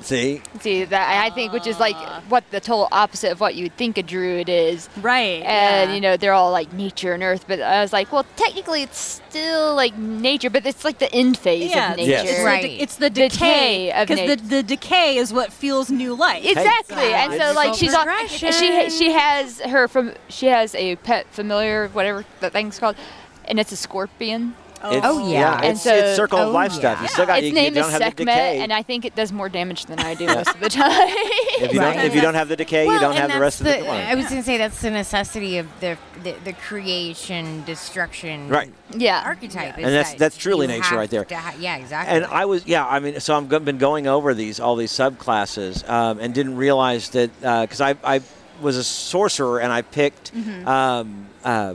[0.00, 2.22] See, See that I think, which is like ah.
[2.28, 4.88] what the total opposite of what you would think a druid is.
[5.00, 5.42] Right.
[5.42, 5.94] And yeah.
[5.94, 8.98] you know they're all like nature and earth, but I was like, well, technically it's
[8.98, 12.10] still like nature, but it's like the end phase yeah, of nature.
[12.10, 12.28] Yes.
[12.28, 12.62] It's, the, Right.
[12.62, 16.44] de- it's the Decay decay of because the, the decay is what fuels new life.
[16.44, 18.28] Exactly, Yeah, and so it's like she's on.
[18.28, 22.96] She she has her from she has a pet familiar, whatever that thing's called,
[23.46, 24.54] and it's a scorpion.
[24.84, 25.56] It's, Oh, yeah.
[25.62, 26.78] And it's, so- it's circle of oh, life yeah.
[26.78, 27.02] stuff.
[27.02, 29.14] You still got its you, name you is don't have Sekhmet, and I think it
[29.14, 30.88] does more damage than I do most of the time.
[31.60, 33.80] if you don't, if you don't have the decay, you don't have the rest that's
[33.80, 33.90] of the.
[33.92, 38.72] I was going to say that's the necessity of the the, the creation, destruction, Right.
[38.92, 39.22] yeah.
[39.24, 39.78] archetype.
[39.78, 41.24] is And that's- that that's truly nature right there.
[41.30, 42.16] ha- yeah, exactly.
[42.16, 44.92] And I was, yeah, I mean, so I've go- been going over these, all these
[44.92, 48.20] subclasses, um, and didn't realize that, because I, I
[48.60, 50.32] was a sorcerer and I picked,
[50.66, 51.74] um, uh,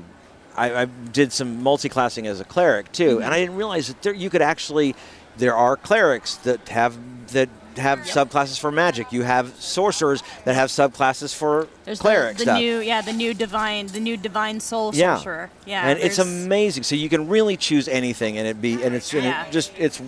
[0.55, 3.41] I, I did some multi-classing as a cleric too, and I mm-hmm.
[3.41, 4.95] didn't realize that there, you could actually,
[5.37, 6.97] there are clerics that have,
[7.33, 9.11] that have subclasses for magic.
[9.11, 12.59] You have sorcerers that have subclasses for There's cleric the, the stuff.
[12.59, 15.15] new yeah the new divine the new divine soul Yeah.
[15.15, 15.49] sorcerer.
[15.65, 15.87] Yeah.
[15.87, 16.83] and it's amazing.
[16.83, 19.45] So you can really choose anything, and it be, and it's, and Yeah.
[19.45, 20.01] it just, it's,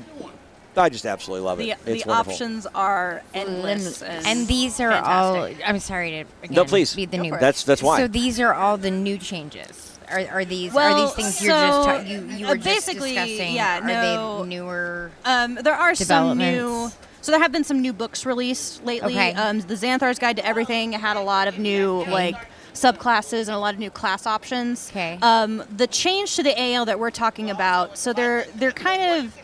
[0.77, 1.77] I just absolutely love it.
[1.85, 2.33] the It's wonderful.
[2.33, 4.01] options are endless.
[4.01, 4.27] Limitless.
[4.27, 5.59] And these are fantastic.
[5.65, 5.69] all.
[5.69, 6.95] I'm sorry to again, No, please.
[6.95, 7.37] be the Go new.
[7.39, 7.97] That's that's why.
[7.97, 9.84] So these are all the new changes.
[10.09, 12.65] Are, are these are these things you're just so, ta- you you uh, were just
[12.87, 13.53] basically, discussing?
[13.55, 15.11] yeah, are no- they newer?
[15.23, 16.89] Um, there are some new.
[17.21, 19.13] So there have been some new books released lately.
[19.13, 19.33] Okay.
[19.33, 22.11] Um, the Xanathar's Guide to Everything had a lot of new Okay.
[22.11, 22.35] like
[22.75, 24.89] subclasses and a lot of new class options.
[24.91, 25.17] Okay.
[25.21, 29.35] Um, the change to the AL that we're talking about, so they're they're kind of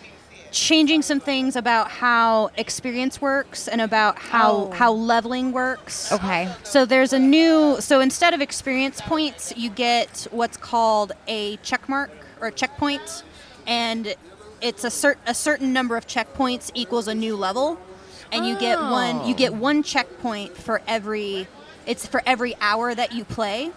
[0.52, 4.72] changing some things about how experience works and about how Oh.
[4.72, 6.12] how leveling works.
[6.12, 6.50] Okay.
[6.64, 7.78] So there's a new.
[7.80, 13.24] So instead of experience points, you get what's called a check mark or a checkpoint,
[13.66, 14.16] and
[14.62, 17.80] it's a cert a certain number of checkpoints equals a new level,
[18.32, 19.56] and you get one you get oh.
[19.56, 21.48] one checkpoint for every
[21.86, 23.72] it's for every hour that you play.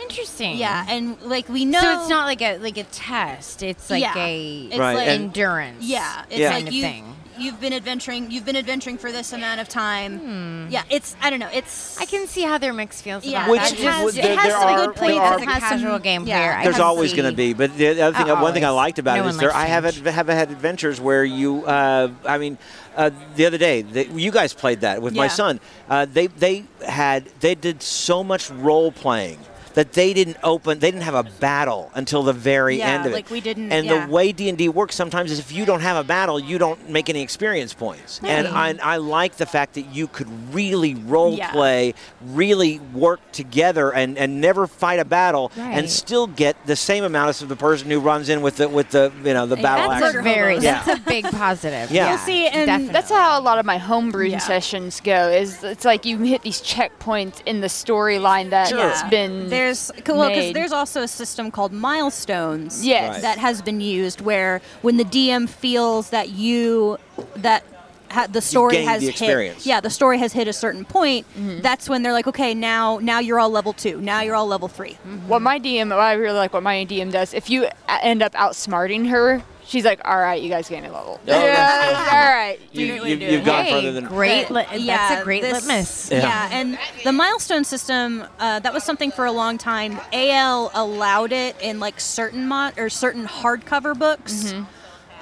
[0.00, 0.58] Interesting.
[0.58, 3.62] Yeah, and like we know, So it's not like a like a test.
[3.62, 4.14] It's like Yeah.
[4.16, 5.82] a It's Right, like endurance.
[5.84, 6.50] Yeah, it's Yeah.
[6.50, 7.16] like you thing.
[7.38, 8.30] you've been adventuring.
[8.30, 10.68] You've been adventuring for this amount of time.
[10.70, 11.48] Yeah, it's I don't know.
[11.52, 13.72] It's I can see how their mixed feels Yeah, about Which that.
[13.72, 15.62] it is- has, there- it has some are- good there are- it As a has
[15.62, 16.36] some- casual game yeah.
[16.58, 18.98] player, There's always going to be, but the other thing, Uh, one thing I liked
[18.98, 19.54] about No it one there.
[19.54, 20.06] I have had, change.
[20.06, 22.58] have had adventures where you, uh, I mean,
[22.96, 25.60] uh, the other day that you guys played that with my son.
[25.90, 29.38] Uh, they they had they did so much role playing
[29.76, 30.78] that they didn't open.
[30.78, 33.14] They didn't have a battle until the very Yeah, end of it.
[33.14, 34.06] like we didn't- And yeah.
[34.06, 36.56] the way D and D works sometimes is if you don't have a battle, you
[36.56, 38.18] don't make any experience points.
[38.24, 41.52] And I, I like the fact that you could really role Yeah.
[41.52, 41.92] play,
[42.24, 45.76] really work together, and, and never fight a battle, right.
[45.78, 48.90] and still get the same amount as the person who runs in with the with
[48.90, 50.14] the you know the battle That's axe.
[50.14, 50.58] a Murder very.
[50.58, 50.82] Yeah.
[50.84, 51.90] that's a big positive.
[51.90, 52.06] Yeah.
[52.12, 52.92] Yeah, See, and definitely.
[52.94, 54.38] that's how a lot of my homebrew Yeah.
[54.38, 55.28] sessions go.
[55.28, 59.08] Is it's like you hit these checkpoints in the storyline that's Yeah.
[59.10, 62.86] been There's well, because there's also a system called milestones.
[62.86, 63.14] Yes.
[63.14, 63.22] Right.
[63.22, 66.98] that has been used where when the DM feels that you
[67.36, 67.64] that
[68.10, 71.26] ha- the story gained has the hit yeah the story has hit a certain point
[71.36, 71.60] Mm-hmm.
[71.60, 74.68] that's when they're like okay now now you're all level two now you're all level
[74.68, 74.92] 3
[75.26, 75.90] what my DM.
[75.90, 77.34] What I really like what my DM does.
[77.34, 81.18] If you end up outsmarting her, she's like, "All right, you guys gain a level.
[81.20, 83.44] Oh, that's yeah, all right." You, Great way to you, do you've it.
[83.44, 84.50] gone Hey, further than great.
[84.50, 86.10] Li- But, that's a great this- litmus.
[86.10, 86.18] Yeah.
[86.20, 86.48] Yeah.
[86.52, 90.00] and the milestone system uh, that was something for a long time.
[90.12, 94.64] AL allowed it in like certain mod or certain hardcover books, Mm-hmm.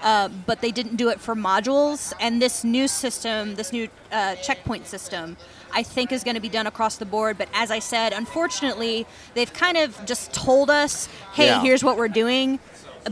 [0.02, 2.12] uh, but they didn't do it for modules.
[2.20, 5.36] And this new system, this new uh, checkpoint system.
[5.76, 9.06] I think is going to be done across the board, but as I said, unfortunately,
[9.34, 11.62] they've kind of just told us, "Hey, Yeah.
[11.62, 12.60] here's what we're doing,"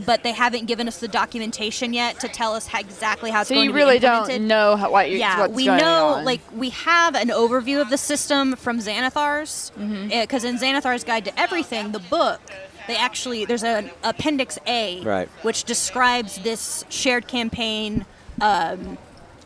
[0.05, 3.49] but they haven't given us the documentation yet to tell us how, exactly how it's
[3.49, 5.65] So going you to really be implemented don't know how, what you yeah, what's we
[5.65, 6.25] going know, on.
[6.25, 9.71] like, we have an overview of the system from Xanathar's.
[9.77, 10.21] Mm-hmm.
[10.21, 12.41] Because in Xanathar's Guide to Everything, the book,
[12.87, 15.29] they actually, there's an Appendix A, Right.
[15.43, 18.05] which describes this shared campaign
[18.41, 18.97] um,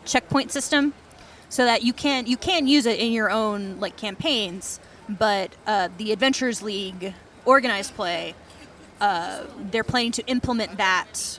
[0.04, 0.94] checkpoint system
[1.50, 5.88] so that you can you can use it in your own like campaigns but uh,
[5.98, 8.34] the adventures league organized play
[9.00, 11.38] uh, they're planning to implement that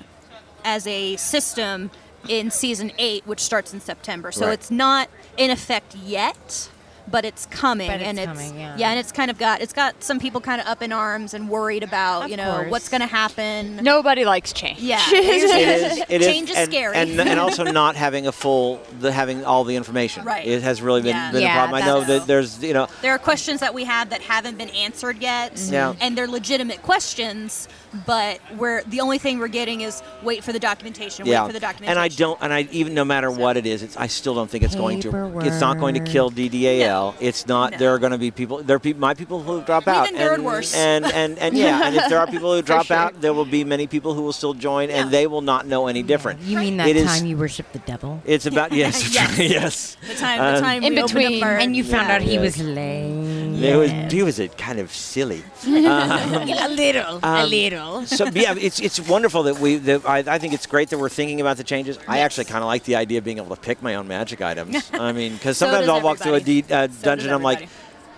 [0.64, 1.90] as a system
[2.28, 4.32] in season eight, which starts in September.
[4.32, 4.54] So Right.
[4.54, 6.70] it's not in effect yet,
[7.10, 8.90] but it's coming, But it's and it's coming, yeah.
[8.92, 11.50] and it's kind of got it's got some people kind of up in arms and
[11.50, 12.72] worried about Of you know course.
[12.72, 13.78] what's going to happen.
[13.78, 14.80] nobody likes change.
[14.80, 16.06] Yeah, it is.
[16.10, 16.96] It is, Change is and, scary.
[16.96, 20.24] and, and also not having a full, the having all the information.
[20.26, 20.48] Right.
[20.48, 21.32] It has really been, Yeah.
[21.32, 21.82] been Yeah, a problem.
[21.84, 24.70] I know that there's, you know, there are questions that we have that haven't been
[24.70, 25.96] answered yet, Yeah.
[26.02, 27.68] and they're legitimate questions.
[28.06, 31.26] But we're the only thing we're getting is wait for the documentation.
[31.26, 31.42] yeah.
[31.44, 31.92] Wait for the documentation.
[31.92, 34.50] And I don't, and I even no matter what it is, it's, I still don't
[34.50, 35.40] think it's going to.
[35.40, 37.16] It's not going to kill DDAL.
[37.20, 37.72] It's not.
[37.72, 37.78] No.
[37.78, 38.62] There are going to be people.
[38.62, 39.00] There are people.
[39.02, 40.08] My people who drop We've out.
[40.12, 40.76] endured and, worse.
[40.76, 41.88] And and and yeah.
[41.88, 42.98] And if there are people who drop sure.
[42.98, 45.88] out, there will be many people who will still join, and they will not know
[45.88, 46.42] any different.
[46.42, 48.22] You mean that It is- time you worship the devil?
[48.26, 49.38] It's about yes, Yes.
[49.40, 49.98] yes.
[50.08, 52.16] The time, the Um, time In between, up our, And you found yeah.
[52.16, 52.42] out he Yes.
[52.42, 53.49] was lame.
[53.64, 55.44] It was he was a kind of silly.
[55.66, 58.06] a little, a Um, little.
[58.06, 59.78] So yeah, it's it's wonderful that we.
[59.78, 61.98] That I, I think it's great that we're thinking about the changes.
[62.08, 64.42] I actually kind of like the idea of being able to pick my own magic
[64.42, 64.90] items.
[64.94, 67.68] I mean, because sometimes does I'll walk through a de- uh, does dungeon, I'm like.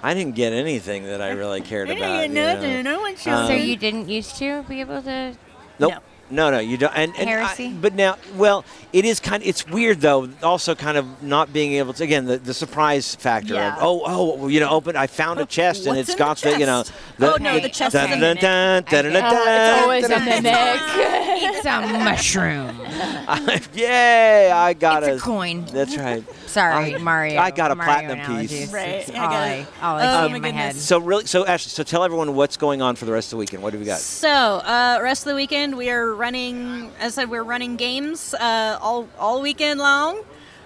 [0.04, 2.00] I didn't get anything that I really cared I about.
[2.22, 2.54] didn't you get know.
[2.56, 2.84] nothing.
[2.84, 5.36] No one showed Um, so you didn't used to be able to.
[5.78, 5.92] Nope.
[5.94, 6.00] No.
[6.32, 6.94] No, no, you don't.
[6.96, 7.74] And, and I- Heresy?
[7.74, 8.64] but now, well,
[8.94, 9.42] it is kind.
[9.44, 10.30] Of, It's weird though.
[10.42, 12.04] Also, kind of not being able to.
[12.04, 13.54] Again, the, the surprise factor.
[13.54, 13.76] Yeah.
[13.76, 14.96] Of, oh, oh, you know, open.
[14.96, 16.84] I found a chest and What's it's in got the, you know.
[17.18, 18.42] The, Oh, no, the chest is a dun, mimic.
[18.42, 21.21] dun, dun, dun, dun, Oh, it's always a dun, dun, mimic.
[21.44, 22.78] It's a mushroom.
[22.78, 23.62] dun.
[23.74, 24.52] Yay!
[24.52, 25.66] I got It's a coin.
[25.66, 26.24] That's right.
[26.48, 27.40] Sorry, I- Mario.
[27.40, 28.52] I got a Mario platinum analogies.
[28.52, 28.74] piece.
[28.74, 29.68] Right, It's I all I, it.
[29.82, 30.68] all I Oh, see my in my head.
[30.70, 30.84] goodness.
[30.86, 33.38] So really, so Ashley, so tell everyone what's going on for the rest of the
[33.38, 33.64] weekend.
[33.64, 34.00] What do we got?
[34.00, 36.92] So, uh, rest of the weekend we are running.
[37.00, 40.22] As I said, we're running games uh, all all weekend long.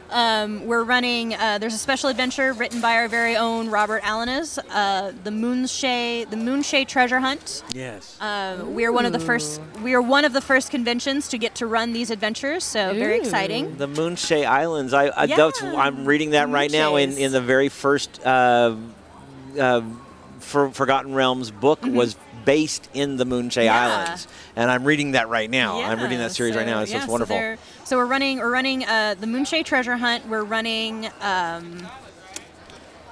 [0.10, 1.34] Um, we're running.
[1.34, 6.30] Uh, there's a special adventure written by our very own Robert Alanis, uh, the Moonshae,
[6.30, 7.64] the Moonshae Treasure Hunt.
[7.74, 8.20] Yes.
[8.22, 9.60] Uh, we are one of the first.
[9.82, 12.64] We are one of the first conventions to get to run these adventures.
[12.64, 13.78] So very exciting.
[13.78, 14.94] The Moonshae Islands.
[14.94, 18.76] I, I Yeah, that's, I'm reading that right now in, in the very first uh,
[19.60, 19.82] uh,
[20.40, 22.16] For, Forgotten Realms book was
[22.46, 23.64] based in the Moonshae.
[23.66, 23.88] Yeah.
[23.88, 25.82] Islands, and I'm reading that right now.
[25.82, 26.82] I'm reading that series right now.
[26.82, 27.36] It's, yeah, it's wonderful.
[27.36, 28.40] they're- So, we're running.
[28.40, 30.28] We're running uh, the Moonshae Treasure Hunt.
[30.28, 31.06] We're running.
[31.22, 31.78] Um,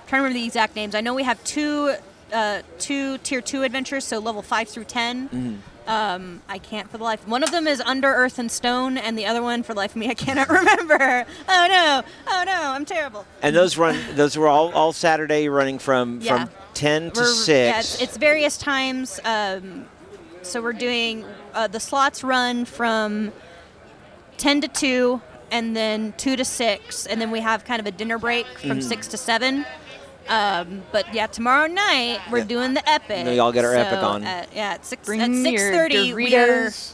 [0.07, 0.95] trying to remember the exact names.
[0.95, 1.95] I know we have two.
[2.31, 5.55] Uh, two tier two adventures, so level five through 10 Mm-hmm.
[5.87, 7.27] Um, I can't for the life.
[7.27, 9.91] One of them is Under Earth and Stone, and the other one, for the life
[9.91, 11.25] of me, I cannot remember.
[11.47, 12.01] Oh no!
[12.27, 12.53] Oh no!
[12.53, 13.27] I'm terrible.
[13.43, 13.99] And those run.
[14.15, 16.45] Those were all all Saturday running from Yeah.
[16.45, 17.47] from ten to We're- six.
[17.73, 19.19] Yeah, it's, it's various times.
[19.25, 19.85] Um,
[20.41, 23.31] so we're doing uh, the slots run from
[24.37, 25.21] ten to two,
[25.51, 28.79] and then two to six, and then we have kind of a dinner break from
[28.79, 28.83] Mm.
[28.83, 29.65] six to seven.
[30.29, 32.43] Um, but yeah, tomorrow night we're Yeah.
[32.45, 33.25] doing the epic.
[33.25, 34.23] We all get our So epic on.
[34.23, 36.13] At, yeah, at six Bring at six thirty.
[36.13, 36.29] We're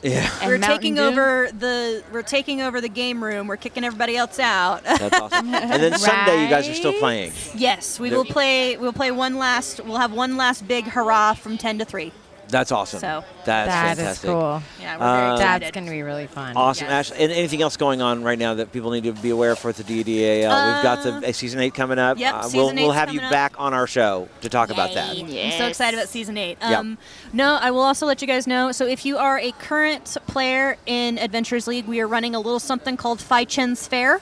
[0.01, 0.29] yeah.
[0.47, 1.01] we're Mountain taking Dew.
[1.03, 3.45] over the we're taking over the game room.
[3.45, 4.83] We're kicking everybody else out.
[4.83, 5.53] That's awesome.
[5.53, 7.31] and then Sunday, you guys are still playing.
[7.53, 8.77] yes, we There- will play.
[8.77, 9.79] We'll play one last.
[9.85, 12.11] We'll have one last big hurrah from ten to three.
[12.49, 12.99] That's awesome.
[12.99, 14.29] So- that's That is fantastic.
[14.29, 14.61] cool.
[14.81, 15.61] Yeah, we're very Uh, excited.
[15.65, 16.53] That's going to be really fun.
[16.55, 17.11] Awesome, Yes.
[17.11, 17.23] Ashley.
[17.23, 19.69] And anything else going on right now that people need to be aware of for
[19.69, 20.73] at the DDAL?
[20.75, 22.17] We've got the Uh, uh, season eight coming up.
[22.17, 23.31] yep, Uh, we'll season we'll have you up.
[23.31, 25.09] back on our show to talk about that.
[25.15, 26.57] I'm so excited about season eight.
[26.61, 26.77] Yep.
[26.79, 26.97] Um,
[27.33, 28.71] No, I will also let you guys know.
[28.71, 32.59] So, if you are a current player in Adventures League, we are running a little
[32.59, 34.19] something called Fai Chen's Fair,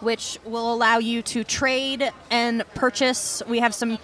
[0.00, 3.42] which will allow you to trade and purchase.
[3.46, 3.98] We have some.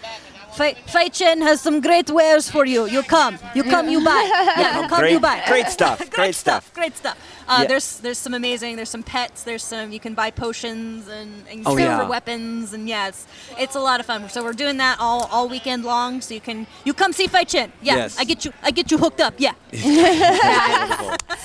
[0.56, 2.86] Fai Fai Chen has some great wares for you.
[2.86, 4.24] You come, you come, you buy.
[4.58, 5.42] Yeah, you come, Great- you buy.
[5.46, 6.64] great stuff, great, great stuff.
[6.64, 6.74] stuff.
[6.74, 7.16] Great stuff.
[7.48, 7.68] Uh, Yeah.
[7.68, 8.76] There's there's some amazing.
[8.76, 9.42] There's some pets.
[9.44, 11.98] There's some you can buy potions and, and Oh, yeah.
[12.00, 13.26] for weapons and yeah, it's
[13.58, 14.28] it's a lot of fun.
[14.28, 16.20] So we're doing that all all weekend long.
[16.20, 17.72] So you can you come see Fai Chen.
[17.80, 18.18] Yeah, Yes.
[18.18, 19.34] I get you I get you hooked up.
[19.38, 19.52] Yeah.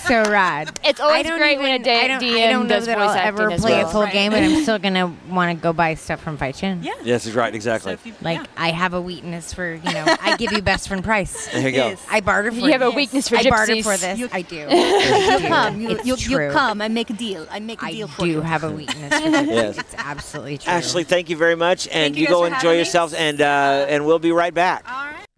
[0.07, 0.77] so rad.
[0.83, 2.75] It's always I don't great when a even- D- I don't, DM I don't know
[2.75, 3.87] does that voice I'll ever play well.
[3.87, 4.13] a full Right.
[4.13, 6.83] game, but I'm still gonna want to go buy stuff from Fai Chen.
[6.83, 6.93] Yeah.
[7.03, 7.53] Yes, that's right.
[7.53, 7.95] Exactly.
[7.95, 8.45] So you- Like yeah.
[8.57, 11.47] I have a weakness for you know I give you best friend price.
[11.53, 11.87] there you go.
[11.89, 12.05] Yes.
[12.09, 12.95] I barter for You have a this.
[12.95, 14.19] weakness for I barter for this.
[14.19, 14.55] You- I do.
[14.69, 16.81] you come, you, It's you, you come.
[16.81, 17.47] I make a deal.
[17.51, 18.33] I make a I deal for you.
[18.33, 19.47] I do have a weakness for this.
[19.47, 19.77] Yes.
[19.77, 20.71] It's absolutely true.
[20.71, 22.77] Ashley, thank you very much, and you you guys go for enjoy having me.
[22.77, 24.85] yourselves, and uh, and we'll be right back.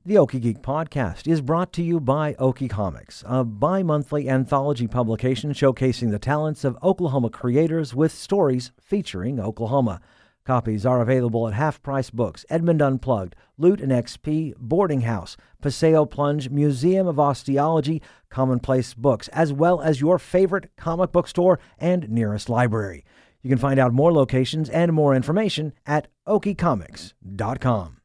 [0.07, 4.87] The Okie Geek podcast is brought to you by Okie Comics, a bi monthly anthology
[4.87, 10.01] publication showcasing the talents of Oklahoma creators with stories featuring Oklahoma.
[10.45, 16.05] Copies are available at Half Price Books, Edmond Unplugged, Loot and XP, Boarding House, Paseo
[16.05, 22.07] Plunge, Museum of Osteology, Commonplace Books, as well as your favorite comic book store and
[22.09, 23.03] nearest library.
[23.41, 27.97] You can find out more locations and more information at okiecomics.com.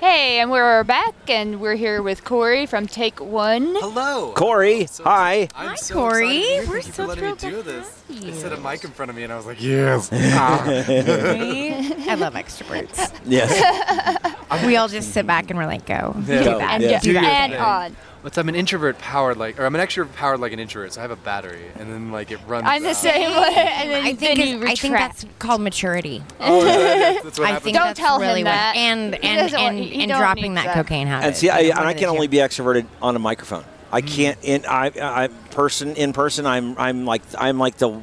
[0.00, 3.74] Hey, and we're back, and we're here with Corey from Take One.
[3.76, 4.32] Hello.
[4.34, 5.48] Corey, so hi.
[5.54, 6.38] I'm Hi, so Corey.
[6.40, 6.68] excited to be.
[6.68, 7.84] We're Thank you so for letting me thrilled do to this.
[7.86, 8.32] have They you.
[8.34, 10.10] set a mic in front of me, and I was like, yes.
[10.12, 10.62] Ah.
[10.66, 13.12] I love extroverts.
[13.24, 14.64] Yes.
[14.66, 16.14] we all just sit back and we're like, go.
[16.18, 16.22] Yeah.
[16.24, 16.60] Do that.
[16.74, 17.00] And, Yeah.
[17.00, 17.24] Do that.
[17.24, 17.60] and thing.
[17.62, 17.96] on.
[18.22, 20.94] What's I'm an introvert powered like, or I'm an extrovert powered like an introvert.
[20.94, 22.64] So I have a battery, and then like it runs.
[22.66, 22.96] I'm the out.
[22.96, 26.22] same way, and then, I then think, you I think that's called maturity.
[26.40, 27.64] Oh, that's, that's what I happens.
[27.64, 28.74] think Don't that's tell him that.
[28.74, 30.74] what, and He and and, and dropping that that.
[30.74, 31.26] cocaine habit.
[31.26, 33.64] And see, I, you and I can only be extroverted on a microphone.
[33.94, 34.06] I Mm.
[34.08, 36.46] can't in I, I person in person.
[36.46, 38.00] I'm I'm like I'm like the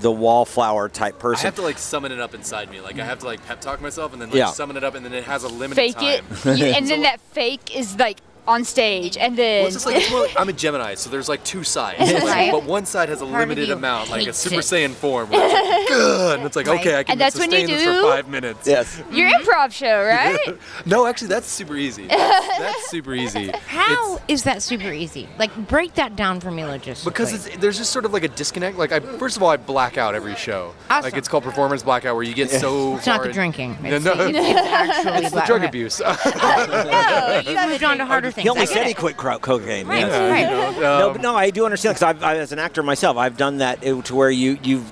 [0.00, 1.44] the wallflower type person.
[1.46, 2.80] I have to like summon it up inside me.
[2.80, 4.50] Like I have to like pep talk myself, and then like Yeah.
[4.50, 6.24] summon it up, and then it has a limited fake time.
[6.44, 8.18] it, you, and then that fake is like
[8.48, 11.28] on stage, and then Well, it's just like, it's like I'm a Gemini, so there's
[11.28, 12.00] like two sides.
[12.00, 12.50] Like, Right.
[12.50, 14.58] But one side has a Part limited amount, like a Super it.
[14.64, 15.30] Saiyan form.
[15.30, 16.80] Where it's like, "Ugh," and it's like, Right.
[16.80, 18.66] okay, I can And that's when you sustain this for five minutes.
[18.66, 19.00] yes.
[19.12, 20.38] your improv show, right?
[20.86, 22.08] No, actually, that's super easy.
[22.08, 23.52] That's, that's super easy.
[23.68, 25.28] How It's- is that super easy?
[25.38, 27.04] Like, break that down for me logistically.
[27.04, 28.76] because it's, there's just sort of like a disconnect.
[28.76, 30.74] Like, I first of all, I black out every show.
[30.90, 31.04] Awesome.
[31.04, 33.78] Like, it's called performance blackout, where you get so It's not the in- drinking.
[33.82, 35.68] No, It's, no, the, it's actually it's the drug okay.
[35.68, 36.00] abuse.
[36.00, 38.42] No, you moved on to harder things.
[38.44, 39.86] He only I get said he quit cro- cocaine.
[39.86, 40.12] Right, yes.
[40.30, 40.80] right.
[40.80, 43.58] No, Um, but no, I do understand because I've, as an actor myself, I've done
[43.58, 44.84] that to where you you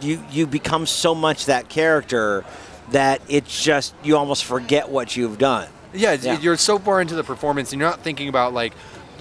[0.00, 2.44] you you become so much that character
[2.90, 5.68] that it's just you almost forget what you've done.
[5.94, 6.38] Yeah, Yeah.
[6.40, 8.74] you're so far into the performance, and you're not thinking about like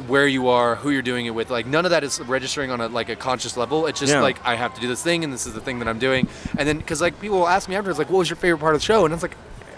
[0.08, 1.50] where you are, who you're doing it with.
[1.52, 3.86] Like none of that is registering on a like a conscious level.
[3.88, 4.22] It's just Yeah.
[4.22, 6.28] like I have to do this thing, and this is the thing that I'm doing.
[6.58, 8.74] And then because like people will ask me afterwards, like, what was your favorite part
[8.74, 9.06] of the show?
[9.06, 9.36] And it's like,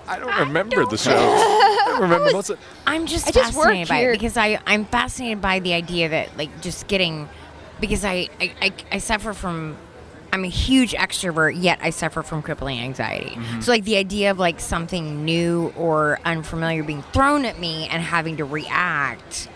[0.08, 1.12] I don't remember the show.
[1.16, 2.60] I don't remember most of.
[2.86, 4.12] I'm just I just work fascinated by here.
[4.12, 7.30] it because I I'm fascinated by the idea that like just getting
[7.80, 9.78] because I I, I, I suffer from
[10.32, 13.32] I'm a huge extrovert yet I suffer from crippling anxiety.
[13.32, 13.62] Mm-hmm.
[13.62, 18.01] So like the idea of like something new or unfamiliar being thrown at me and
[18.01, 19.47] having to react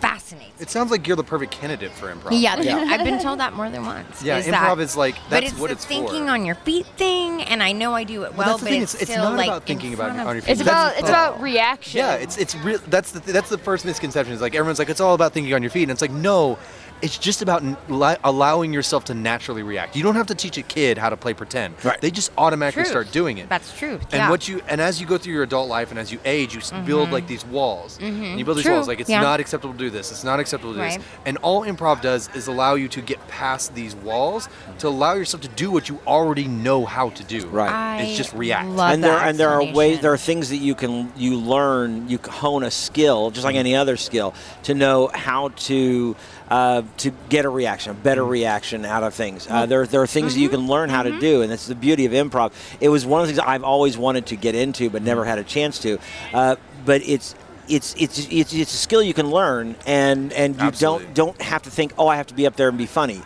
[0.00, 0.60] fascinates.
[0.60, 2.28] It sounds like you're the perfect candidate for improv.
[2.40, 2.54] yeah,
[2.88, 4.22] I've been told that more than once.
[4.22, 6.32] Yeah, is improv that- is like but that's it's what the it's thinking for.
[6.32, 8.48] on your feet thing, and I know I do it well.
[8.48, 10.26] that's the but thing, it's, it's- it's still not like about thinking about front of-
[10.28, 10.52] on your feet.
[10.52, 11.28] It's about the it's thought.
[11.30, 11.42] about oh.
[11.42, 11.98] reaction.
[11.98, 12.78] Yeah, it's it's real.
[12.86, 14.34] That's the that's the first misconception.
[14.34, 16.58] Is like everyone's like it's all about thinking on your feet, and it's like no,
[17.02, 19.96] it's just about li- allowing yourself to naturally react.
[19.96, 21.82] You don't have to teach a kid how to play pretend.
[21.84, 22.00] Right.
[22.00, 22.90] They just automatically Truth.
[22.90, 23.48] start doing it.
[23.48, 23.94] That's true.
[23.94, 24.30] And yeah.
[24.30, 26.60] what you and as you go through your adult life and as you age, you
[26.60, 26.86] s mm-hmm.
[26.86, 27.98] build like these walls.
[27.98, 28.24] Mm-hmm.
[28.24, 28.74] And you build these True.
[28.74, 29.20] walls like it's Yeah.
[29.20, 30.10] not acceptable to do this.
[30.10, 30.98] It's not acceptable to do Right.
[30.98, 31.06] this.
[31.26, 35.42] And all improv does is allow you to get past these walls to allow yourself
[35.42, 37.46] to do what you already know how to do.
[37.48, 37.70] Right.
[37.70, 38.68] I It's just react.
[38.68, 41.36] Love and there that and there are ways there are things that you can you
[41.36, 43.60] learn you hone a skill just like mm-hmm.
[43.60, 44.34] any other skill
[44.64, 46.16] to know how to
[46.50, 49.46] uh, to get a reaction a better reaction out of things.
[49.48, 51.74] Uh, there, there are things that you can learn how to do and that's the
[51.74, 52.52] beauty of improv.
[52.80, 55.38] It was one of the things I've always wanted to get into but never had
[55.38, 55.98] a chance to.
[56.32, 57.34] Uh, but it's
[57.68, 61.06] it's, it's it's it's a skill you can learn and and you Absolutely.
[61.06, 63.20] don't don't have to think oh I have to be up there and be funny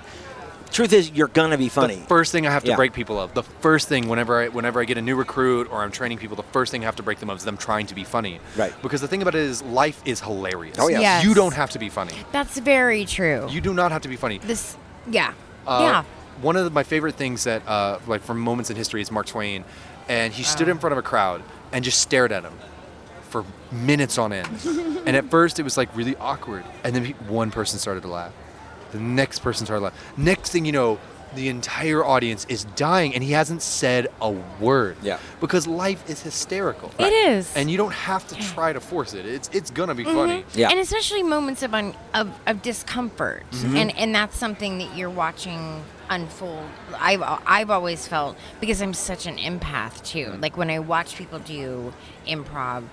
[0.73, 2.77] truth is you're gonna be funny The first thing I have to Yeah.
[2.77, 5.83] break people of, the first thing whenever I whenever I get a new recruit or
[5.83, 7.87] I'm training people, the first thing I have to break them of is them trying
[7.87, 8.41] to be funny.
[8.57, 8.73] Right.
[8.83, 10.77] Because the thing about it is life is hilarious.
[10.81, 11.01] Oh, yeah.
[11.01, 11.25] Yes.
[11.25, 12.15] You don't have to be funny.
[12.33, 13.47] That's very true.
[13.51, 14.39] You do not have to be funny.
[14.39, 14.77] this,
[15.09, 15.33] yeah,
[15.67, 16.05] Uh, yeah.
[16.41, 19.27] One of the, my favorite things that, uh, like from moments in history, is Mark
[19.27, 19.65] Twain,
[20.09, 21.43] and he stood in front of a crowd
[21.73, 22.55] and just stared at him
[23.29, 24.49] for minutes on end.
[25.07, 28.09] and at first, it was like really awkward, and then pe- one person started to
[28.09, 28.33] laugh.
[28.93, 30.01] The next person started laughing.
[30.17, 30.99] Next thing you know,
[31.35, 34.31] the entire audience is dying, and he hasn't said a
[34.61, 34.97] word.
[35.03, 35.19] Yeah.
[35.41, 36.91] Because life is hysterical.
[36.99, 37.57] It is.
[37.57, 39.25] And you don't have to try to force it.
[39.25, 40.45] It's it's gonna be funny.
[40.55, 40.69] Yeah.
[40.71, 43.77] And especially moments of un, of, of discomfort, Mm-hmm.
[43.77, 46.69] and and that's something that you're watching unfold.
[46.99, 50.27] I've I've always felt because I'm such an empath too.
[50.27, 50.43] Mm-hmm.
[50.43, 51.95] Like when I watch people do
[52.27, 52.85] improv.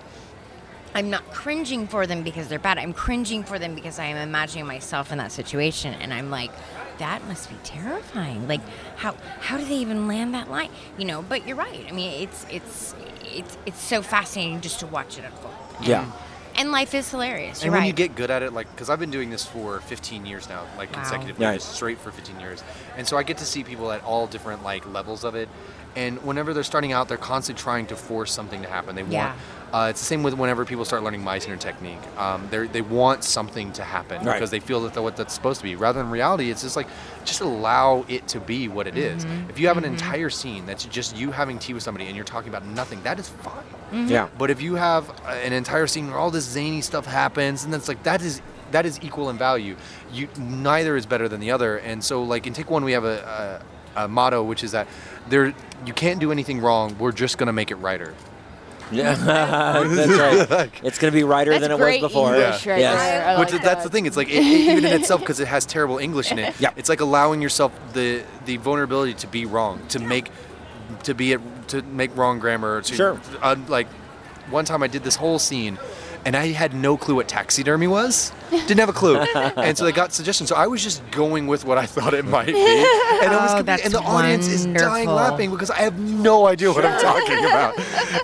[0.94, 2.78] I'm not cringing for them because they're bad.
[2.78, 6.50] I'm cringing for them because I am imagining myself in that situation, and I'm like,
[6.98, 8.48] that must be terrifying.
[8.48, 8.60] Like,
[8.96, 10.70] how how do they even land that line?
[10.98, 11.22] You know.
[11.22, 11.84] But you're right.
[11.88, 12.94] I mean, it's it's
[13.34, 15.54] it's it's so fascinating just to watch it unfold.
[15.82, 16.02] Yeah.
[16.02, 16.12] And,
[16.56, 17.58] and life is hilarious.
[17.58, 17.86] And You're when right.
[17.86, 20.64] you get good at it, like, because I've been doing this for 15 years now,
[20.76, 20.96] like Wow.
[20.98, 21.64] consecutively, Nice.
[21.64, 22.62] straight for 15 years,
[22.98, 25.48] and so I get to see people at all different like levels of it.
[25.96, 28.94] And whenever they're starting out, they're constantly trying to force something to happen.
[28.94, 29.28] They Yeah.
[29.28, 29.40] want.
[29.72, 32.00] Uh, it's the same with whenever people start learning Meisner technique.
[32.18, 34.34] Um, they they want something to happen Right.
[34.34, 35.76] because they feel that they're what that's supposed to be.
[35.76, 36.88] Rather than reality, it's just like
[37.24, 39.24] just allow it to be what it is.
[39.24, 39.50] Mm-hmm.
[39.50, 42.24] If you have an entire scene that's just you having tea with somebody and you're
[42.24, 43.54] talking about nothing, that is fine.
[43.92, 44.08] Mm-hmm.
[44.08, 47.64] yeah But if you have uh, an entire scene where all this zany stuff happens,
[47.64, 48.40] and that's like that is
[48.72, 49.76] that is equal in value.
[50.12, 53.04] You neither is better than the other, and so like in Take One we have
[53.04, 53.60] a,
[53.96, 54.86] a, a motto which is that
[55.28, 55.54] there
[55.86, 56.96] you can't do anything wrong.
[56.98, 58.14] We're just gonna make it righter.
[58.92, 60.72] Yeah, that's right.
[60.82, 62.34] It's going to be righter That's than it great was before.
[62.34, 62.98] English right Yes.
[63.00, 63.24] there.
[63.28, 64.06] I Which like that's the thing.
[64.06, 66.54] It's like it, it- even in itself because it has terrible English in it.
[66.60, 66.70] Yeah.
[66.76, 70.30] It's like allowing yourself the the vulnerability to be wrong, to make
[71.04, 72.82] to be it to make wrong grammar.
[72.82, 73.20] To, Sure.
[73.40, 73.86] Uh, like
[74.50, 75.78] one time I did this whole scene.
[76.24, 78.32] And I had no clue what taxidermy was.
[78.50, 80.48] Didn't have a clue, and so they got suggestions.
[80.48, 83.52] So I was just going with what I thought it might be, and, I was
[83.52, 86.84] Oh, comple- that's and the audience is dying laughing because I have no idea what
[86.84, 87.78] I'm talking about,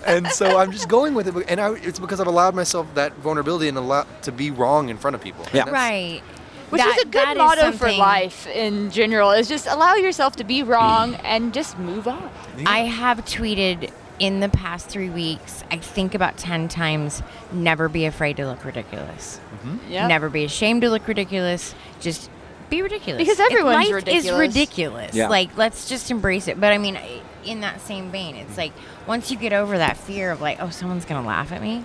[0.07, 1.45] and so I'm just going with it.
[1.49, 4.99] And I, it's because I've allowed myself that vulnerability and allow to be wrong in
[4.99, 5.47] front of people.
[5.55, 5.71] Yeah.
[5.71, 6.23] right.
[6.71, 9.31] Which That- is a good motto for life in general.
[9.31, 11.21] Is just allow yourself to be wrong mm.
[11.23, 12.29] and just move on.
[12.67, 18.07] I have tweeted in the past three weeks, I think about 10 times, never be
[18.07, 19.41] afraid to look ridiculous.
[19.57, 19.93] Mm-hmm.
[19.93, 20.07] Yeah.
[20.07, 21.75] Never be ashamed to look ridiculous.
[22.01, 22.31] Just
[22.71, 23.21] be ridiculous.
[23.21, 24.39] Because If everyone's life is ridiculous.
[24.39, 25.15] ridiculous.
[25.15, 25.29] Yeah.
[25.29, 26.61] Like, let's just embrace it.
[26.61, 26.99] But I mean,
[27.45, 28.59] in that same vein, it's mm.
[28.59, 28.73] like
[29.07, 31.85] once you get over that fear of like, oh, someone's going to laugh at me.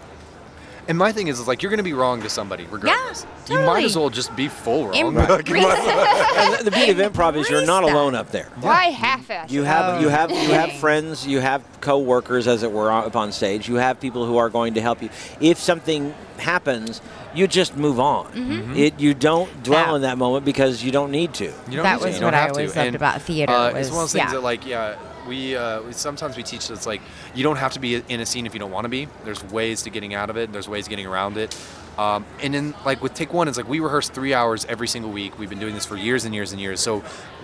[0.87, 3.25] And my thing is, is like you're gonna be wrong to somebody regardless.
[3.49, 4.95] You might as well just be full wrong.
[4.95, 7.83] Embrace Like, you might as well- And the- the beauty of improv is you're not
[7.83, 8.47] alone up there.
[8.59, 9.51] Why half-ass?
[9.51, 9.67] You it?
[9.67, 13.67] have you have you have friends, you have co-workers, as it were, up on stage.
[13.69, 15.09] You have people who are going to help you.
[15.39, 17.01] If something happens,
[17.33, 18.25] you just move on.
[18.33, 18.75] Mm-hmm.
[18.75, 19.95] It you don't dwell Yeah.
[19.95, 21.45] in that moment because you don't need to.
[21.45, 22.59] You don't That need to, was you what don't I have to.
[22.59, 24.31] always loved And, about theater Uh, was- it's one of those things yeah.
[24.33, 24.95] that like yeah.
[25.27, 27.01] We, uh, we sometimes we teach that it's like
[27.35, 29.07] you don't have to be in a scene if you don't want to be.
[29.23, 30.51] There's ways to getting out of it.
[30.51, 31.55] There's ways to getting around it.
[31.97, 35.11] Um, and then like with Take One, it's like we rehearse three hours every single
[35.11, 35.37] week.
[35.37, 36.79] We've been doing this for years and years and years.
[36.79, 37.03] So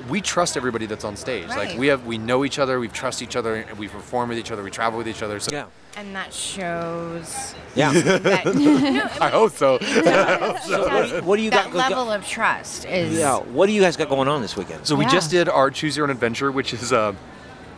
[0.10, 1.48] we trust everybody that's on stage.
[1.50, 2.80] Like we have we know each other.
[2.80, 3.66] We trust each other.
[3.78, 4.64] We perform with each other.
[4.64, 5.40] We travel with each other.
[5.40, 5.66] So Yeah.
[5.98, 7.92] And that shows Yeah.
[7.92, 9.80] that, no, I hope so.
[9.82, 11.90] so what do you, what that got?
[11.90, 13.38] level of trust is yeah.
[13.40, 14.86] What do you guys got going on this weekend?
[14.88, 17.14] So we just did our Choose Your Own Adventure, which is uh,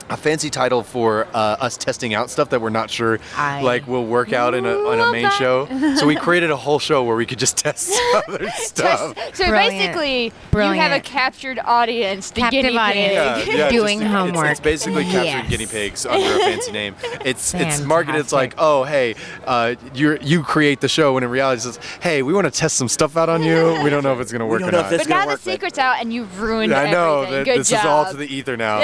[0.10, 3.88] a fancy title for uh, us testing out stuff that we're not sure I like
[3.88, 5.34] will work out in a, on a main that.
[5.38, 5.68] show.
[5.96, 7.92] So we created a whole show where we could just test
[8.28, 9.18] other stuff.
[9.36, 9.94] So Brilliant.
[9.94, 12.78] basically, you have a captured audience, the Captive guinea pig.
[12.78, 13.48] audience.
[13.48, 14.52] Yeah, yeah, Doing just- homework.
[14.52, 15.50] It's, basically capturing Yes.
[15.50, 16.96] guinea pigs under a fancy name.
[17.26, 18.20] It's it's marketed.
[18.22, 21.80] It's like, oh hey, uh, you you create the show, when in reality it says,
[22.02, 23.80] hey, we want to test some stuff out on you.
[23.84, 24.90] We don't know if it's gonna work or not.
[24.90, 27.32] But now gonna the work, but- secret's out, and you've ruined I know everything.
[27.40, 27.80] that Good this job.
[27.80, 28.80] is all to the ether now.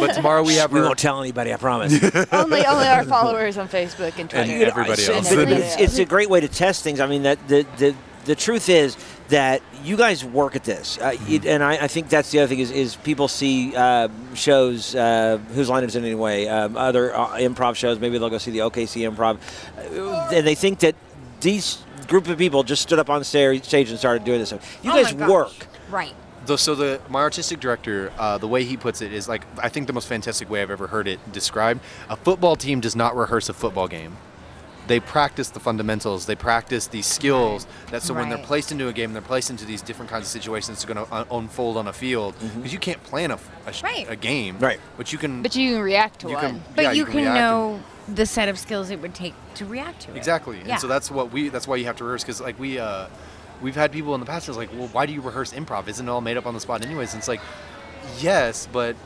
[0.00, 1.92] but tomorrow we have we won't tell anybody, I promise.
[2.32, 4.52] only, only our followers on Facebook and Twitter.
[4.52, 5.28] And everybody So else.
[5.28, 5.56] the- Yeah.
[5.56, 7.00] it's, it's a great way to test things.
[7.00, 7.94] I mean, that the the,
[8.24, 8.96] the truth is
[9.28, 11.32] that you guys work at this, uh, Mm-hmm.
[11.32, 14.94] it, and I, I think that's the other thing is, is people see uh, shows,
[14.94, 17.98] uh, whose line is it anyway, um, other uh, improv shows.
[17.98, 19.38] Maybe they'll go see the OKC Improv,
[19.78, 20.94] uh, and they think that
[21.40, 24.52] these group of people just stood up on stage and started doing this.
[24.82, 25.66] You Oh guys work.
[25.90, 26.14] Right.
[26.46, 29.68] Though, so the my artistic director, uh, the way he puts it is like I
[29.68, 31.80] think the most fantastic way I've ever heard it described.
[32.08, 34.16] A football team does not rehearse a football game.
[34.86, 36.26] They practice the fundamentals.
[36.26, 37.66] They practice these skills.
[37.90, 40.28] That so when they're placed into a game, they're placed into these different kinds of
[40.30, 42.36] situations that's going to un- unfold on a field.
[42.54, 44.06] Because you can't plan a, f- a sh- Right.
[44.08, 44.78] a game, Right.
[44.96, 45.42] But you can.
[45.42, 46.44] But you can react to you one.
[46.44, 47.44] can But yeah, you, can, can, react and-
[47.76, 47.80] know
[48.14, 50.16] the set of skills it would take to react to it.
[50.16, 50.58] Exactly.
[50.64, 50.72] Yeah.
[50.74, 53.08] And so that's what we that's why you have to rehearse because like we uh
[53.62, 55.88] we've had people in the past that's like, well, why do you rehearse improv?
[55.88, 57.12] Isn't it all made up on the spot anyways?
[57.14, 57.40] And it's like,
[58.20, 58.96] yes, but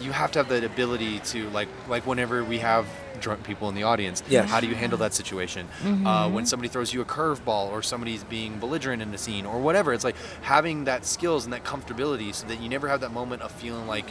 [0.00, 2.86] you have to have the ability to like like whenever we have
[3.20, 4.48] drunk people in the audience, Yes.
[4.48, 5.68] how do you handle that situation?
[6.06, 9.60] Uh, when somebody throws you a curveball or somebody's being belligerent in the scene or
[9.60, 13.12] whatever, it's like having that skills and that comfortability so that you never have that
[13.12, 14.06] moment of feeling like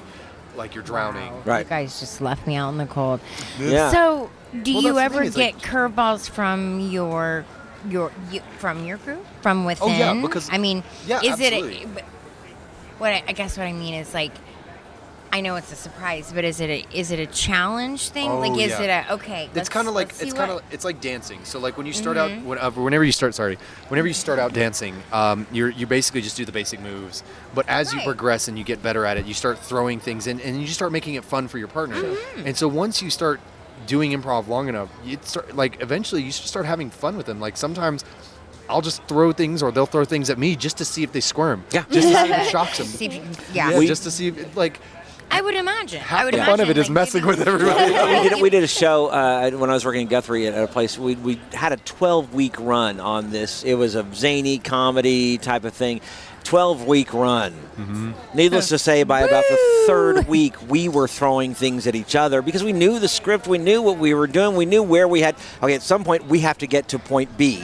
[0.55, 1.31] like you're drowning.
[1.31, 1.41] Wow.
[1.45, 1.65] Right.
[1.65, 3.19] You guys just left me out in the cold.
[3.59, 3.91] Yeah.
[3.91, 4.29] So,
[4.61, 7.45] do Well, you ever get like- curveballs from your
[7.87, 9.89] your you, from your group from within?
[9.89, 11.77] Oh, yeah, because- I mean, Yeah, is absolutely.
[11.83, 11.87] it?
[11.99, 12.03] A,
[12.99, 14.31] what I, I guess what I mean is like.
[15.31, 18.39] I know it's a surprise, but is it a is it a challenge thing?
[18.39, 18.81] like, Oh, is yeah.
[18.81, 19.47] it a okay?
[19.53, 21.41] it's kind of like it's kind of it's like dancing.
[21.45, 23.59] So like when you start out, when, uh, whenever you start, sorry,
[23.89, 27.21] whenever you start out dancing, um, you're you basically just do the basic moves.
[27.53, 30.39] But as you progress and you get better at it, you start throwing things in,
[30.41, 32.15] and you just start making it fun for your partner.
[32.37, 33.39] And so once you start
[33.87, 37.39] doing improv long enough, you start like eventually you should start having fun with them.
[37.39, 38.03] Like sometimes.
[38.71, 41.21] I'll just throw things, or they'll throw things at me just to see if they
[41.21, 41.63] squirm.
[41.71, 41.85] Yeah.
[41.89, 42.85] Just to see if it shocks them.
[42.85, 44.79] See if you can- yeah, Yeah, We- just to see, if, like,
[45.31, 46.03] I would imagine.
[46.07, 47.91] I would the imagine, fun of it is like, messing with everybody.
[48.23, 50.67] we did we did a show uh, when I was working in Guthrie at a
[50.67, 50.99] place.
[50.99, 53.63] We, we had a 12 week run on this.
[53.63, 56.01] It was a zany comedy type of thing.
[56.49, 57.53] 12 week run.
[58.33, 62.41] Needless to say, by about the third week, we were throwing things at each other
[62.41, 65.21] because we knew the script, we knew what we were doing, we knew where we
[65.21, 65.35] had.
[65.61, 67.63] Okay, at some point, we have to get to point B.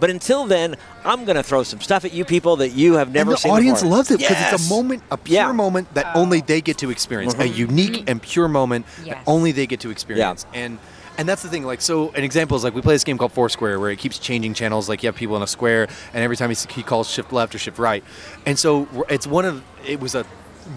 [0.00, 3.12] But until then, I'm going to throw some stuff at you people that you have
[3.12, 3.96] never and the seen audience before.
[3.98, 4.54] loves it because Yes.
[4.54, 5.46] it's a moment, a pure Yeah.
[5.48, 5.56] Mm-hmm.
[5.58, 9.66] moment that only they get to experience, a unique and pure moment that only they
[9.66, 10.46] get to experience.
[10.54, 10.78] And
[11.18, 11.64] and that's the thing.
[11.64, 14.18] Like, so an example is like we play this game called Foursquare, where it keeps
[14.18, 14.88] changing channels.
[14.88, 17.54] Like you have people in a square, and every time he, he calls shift left
[17.54, 18.04] or shift right,
[18.46, 20.24] and so it's one of it was a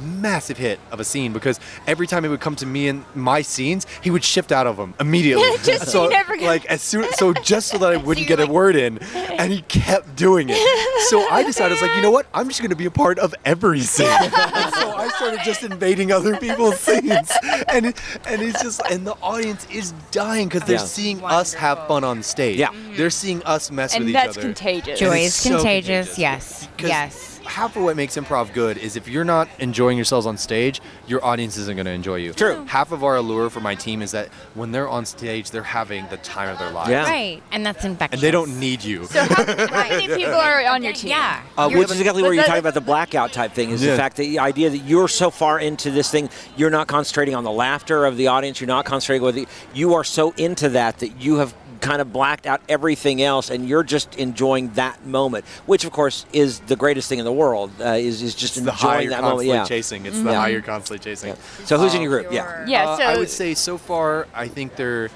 [0.04, 3.42] massive hit of a scene because every time it would come to me in my
[3.42, 5.48] scenes, he would shift out of them immediately.
[5.64, 8.38] Just so so never get- like as soon so just so that I wouldn't you're
[8.38, 10.58] get a word in, and he kept doing it.
[11.10, 12.26] So I decided, I was like, you know what?
[12.34, 14.08] I'm just going to be a part of every scene.
[14.08, 14.32] and
[14.74, 17.30] so I started just invading other people's scenes,
[17.68, 20.86] and it, and it's just and the audience is dying because they're Yeah.
[20.86, 22.58] seeing us have fun on stage.
[22.58, 22.70] Yeah.
[22.96, 24.26] they're seeing us mess and with each other.
[24.26, 25.00] And that's contagious.
[25.00, 26.08] Joy is so contagious.
[26.16, 26.18] contagious.
[26.20, 26.68] Yes.
[26.78, 27.35] 'Cause Yes.
[27.46, 31.24] Half of what makes improv good is if you're not enjoying yourselves on stage, your
[31.24, 32.34] audience isn't going to enjoy you.
[32.34, 32.66] True.
[32.66, 36.08] Half of our allure for my team is that when they're on stage, they're having
[36.10, 36.90] the time of their lives.
[36.90, 37.04] Yeah.
[37.04, 37.44] Right.
[37.52, 38.22] And that's infectious.
[38.22, 39.06] And they don't need you.
[39.06, 41.12] So how, how many people are on your team?
[41.12, 41.44] Yeah.
[41.58, 44.18] Uh, which is exactly where you're talking about the blackout type thing is the fact
[44.18, 47.52] that the idea that you're so far into this thing, you're not concentrating on the
[47.52, 51.22] laughter of the audience, you're not concentrating with the, you are so into that that
[51.22, 55.86] you have kind of blacked out everything else and you're just enjoying that moment, which
[55.86, 59.10] of course is the greatest thing in the world, uh, is, is just It's enjoying
[59.10, 59.48] that moment.
[59.48, 59.66] Yeah.
[59.66, 60.06] chasing.
[60.06, 60.40] It's the Yeah.
[60.42, 61.36] high you're constantly chasing.
[61.66, 62.32] So who's in your group?
[62.34, 62.44] Yeah.
[62.44, 62.66] Sure.
[62.68, 65.10] Yeah, Uh, so I would say so far, I think they're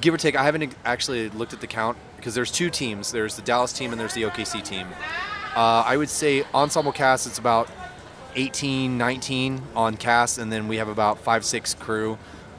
[0.00, 0.36] give or take.
[0.36, 3.10] I haven't actually looked at the count because there's two teams.
[3.12, 4.86] There's the Dallas team and there's the OKC team.
[5.56, 7.26] Uh, I would say ensemble cast.
[7.26, 7.68] It's about
[8.36, 12.18] 18, 19 on cast, and then we have about five, six crew.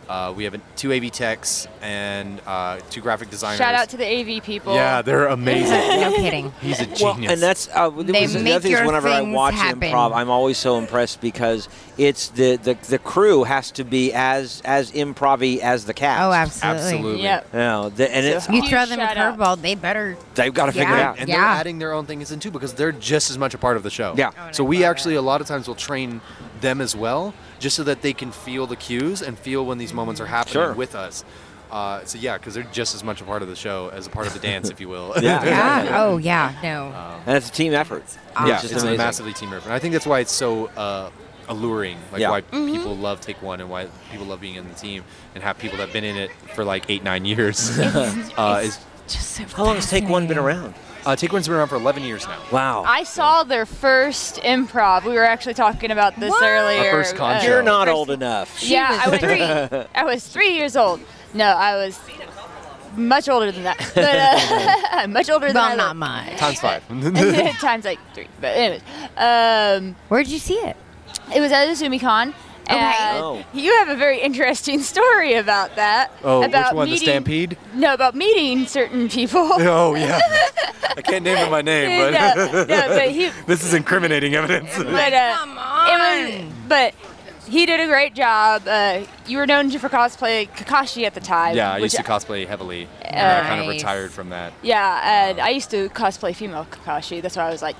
[0.09, 3.59] Uh, we have a, two AV techs and uh, two graphic designers.
[3.59, 4.03] shout out to the
[4.37, 4.73] AV people.
[4.73, 5.69] yeah, they're amazing.
[6.01, 6.51] no kidding.
[6.61, 7.31] He's a Well, genius.
[7.33, 9.79] and that's uh, They was the make other thing your whenever I watch happen.
[9.81, 14.63] improv, I'm always so impressed because it's the, the the crew has to be as
[14.65, 16.23] as improv as the cast.
[16.23, 16.79] Oh, absolutely.
[16.81, 17.21] absolutely.
[17.23, 17.47] Yep.
[17.53, 20.17] You know, the, and it's You throw them a shout curveball, they better.
[20.33, 21.19] they've got to figure it out.
[21.19, 21.35] and Yeah.
[21.35, 23.83] they're adding their own things in too because they're just as much a part of
[23.83, 24.15] the show.
[24.17, 24.31] Yeah.
[24.39, 26.21] Oh, So I we love actually a lot of times will train
[26.61, 29.93] them as well, just so that they can feel the cues and feel when these
[29.99, 30.73] moments are happening Sure.
[30.73, 31.23] with us.
[31.71, 34.09] Uh, so yeah, because they're just as much a part of the show as a
[34.09, 35.13] part of the dance, if you will.
[35.21, 35.43] Yeah.
[35.45, 35.97] Yeah.
[36.01, 36.53] Oh yeah.
[36.63, 36.91] No.
[37.27, 38.03] And it's a team effort.
[38.35, 39.65] yeah, It's it's, just a massively team effort.
[39.65, 41.11] And I think that's why it's so uh,
[41.47, 41.97] alluring.
[42.11, 42.31] Like Yeah.
[42.31, 45.03] why people love Take One and why people love being in the team
[45.35, 47.77] and have people that've been in it for like eight, nine years.
[48.37, 50.73] uh, is, Just so How long has Take One been around?
[51.05, 52.41] Uh, Take One's been around for 11 years now.
[52.51, 52.83] Wow.
[52.85, 55.03] I saw their first improv.
[55.05, 56.43] We were actually talking about this What?
[56.43, 56.91] earlier.
[56.91, 57.41] Our first con Uh.
[57.43, 58.63] You're not first- old enough.
[58.63, 59.37] Yeah, I was three.
[59.37, 59.85] three.
[59.95, 60.99] I was three years old.
[61.33, 61.99] No, I was
[62.95, 63.77] much older than that.
[63.95, 66.35] But uh, much older than Well, I not mine.
[66.37, 66.83] Times five.
[67.59, 68.27] Times like three.
[68.41, 68.81] But anyways,
[69.17, 70.75] um, Where'd you see it?
[71.35, 72.33] it was at AzumiCon.
[72.69, 73.43] And Oh.
[73.53, 76.11] you have a very interesting story about that.
[76.23, 76.87] Oh, about which one?
[76.87, 77.57] The meeting- Stampede?
[77.73, 79.49] No, about meeting certain people.
[79.59, 80.19] Oh, yeah.
[80.97, 84.75] I can't name it my name, no, no, but he, this is incriminating evidence.
[84.77, 86.93] but uh, Come it was, but
[87.47, 88.63] he did a great job.
[88.67, 91.55] Uh, you were known for cosplay Kakashi at the time.
[91.55, 92.87] yeah, I used to cosplay heavily.
[93.01, 94.53] and I kind of retired from that.
[94.61, 97.21] Yeah, and I used to cosplay female Kakashi.
[97.21, 97.75] That's why I was like,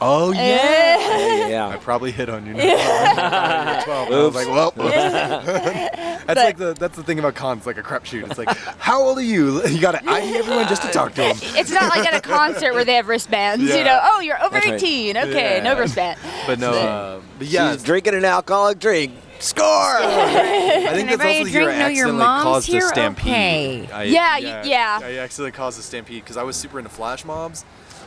[0.00, 0.36] Oh, eh.
[0.36, 1.68] I Yeah.
[1.68, 2.54] I probably hit on you.
[2.54, 2.64] Now.
[2.66, 7.82] I was like, well, that's But- like the that's the thing about cons, like a
[7.82, 8.28] crapshoot.
[8.28, 8.48] It's like,
[8.78, 9.64] how old are you?
[9.66, 11.36] You gotta eye everyone just to talk to them.
[11.40, 13.62] it's not like at a concert where they have wristbands.
[13.64, 14.74] You know, oh, you're over That's right.
[14.82, 15.16] 18.
[15.16, 15.78] Okay, no Yeah.
[15.78, 16.18] wristband.
[16.46, 19.12] But no, uh, but yeah, She's drinking an alcoholic drink.
[19.38, 19.64] Score!
[19.66, 21.78] I think Can that's I buy also a the year I drink?
[21.78, 22.78] No, your accidentally mom's caused here?
[22.78, 23.84] a stampede.
[23.86, 23.88] Okay.
[23.92, 24.98] I, Yeah, you- yeah.
[25.02, 27.64] I accidentally caused a stampede because I was super into flash mobs.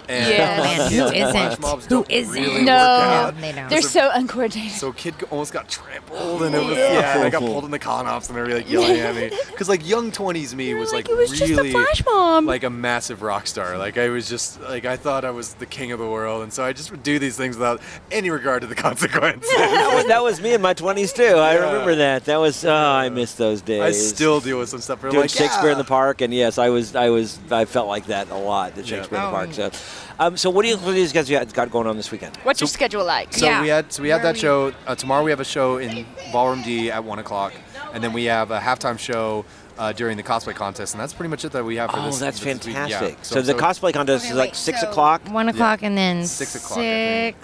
[0.10, 0.58] And Yeah.
[0.58, 1.62] Man, who kids in flash isn't?
[1.62, 2.74] mobs Who don't really No.
[2.74, 3.36] work out.
[3.36, 3.70] No, they don't.
[3.70, 4.72] They're so uncoordinated.
[4.78, 7.16] So kid almost got trampled, and it was yeah.
[7.16, 9.32] and I got pulled in the con ops, and they were like yelling at me
[9.47, 12.45] because like young twenties me was like, it was just a really flash mob.
[12.45, 13.78] like a massive rock star.
[13.78, 16.51] Like I was just like I thought I was the king of the world, and
[16.53, 17.82] so I just would do these things without
[18.12, 19.49] any regard to the consequences.
[19.56, 21.24] that, was, that was me in my 20s too.
[21.24, 22.26] I remember that.
[22.26, 23.82] That was oh, I miss those days.
[23.82, 25.03] I still deal with some stuff.
[25.03, 27.88] I'm doing like Shakespeare in the Park, and yes, I was, I was, I felt
[27.88, 29.53] like that a lot at Shakespeare in the oh, Park.
[29.53, 29.72] So,
[30.19, 32.35] um, so what do you, what do you guys got going on this weekend?
[32.43, 33.33] What's your schedule like?
[33.33, 33.61] So Yeah.
[33.61, 35.23] we had so we had that are show uh, tomorrow.
[35.23, 37.53] We have a show in Ballroom D at one o'clock,
[37.93, 39.45] and then we have a halftime show
[39.77, 42.05] uh, during the cosplay contest, and that's pretty much it that we have for Oh,
[42.05, 42.19] this.
[42.19, 42.73] that's this week.
[42.75, 42.87] Yeah.
[42.87, 43.17] fantastic.
[43.23, 45.21] So, the cosplay contest Okay, is like wait, six so- o'clock.
[45.29, 47.37] One o'clock and then Six o'clock, I think.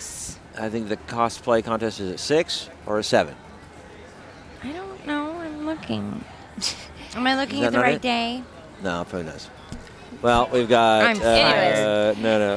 [0.59, 3.35] I think the cosplay contest is at six or a seven.
[4.63, 5.31] I don't know.
[5.39, 6.23] I'm looking.
[7.15, 8.01] Am I looking at the right it?
[8.01, 8.43] day?
[8.81, 9.49] No, who knows?
[10.21, 11.03] Well, we've got.
[11.03, 12.17] I'm uh, Anyways.
[12.23, 12.53] no, no.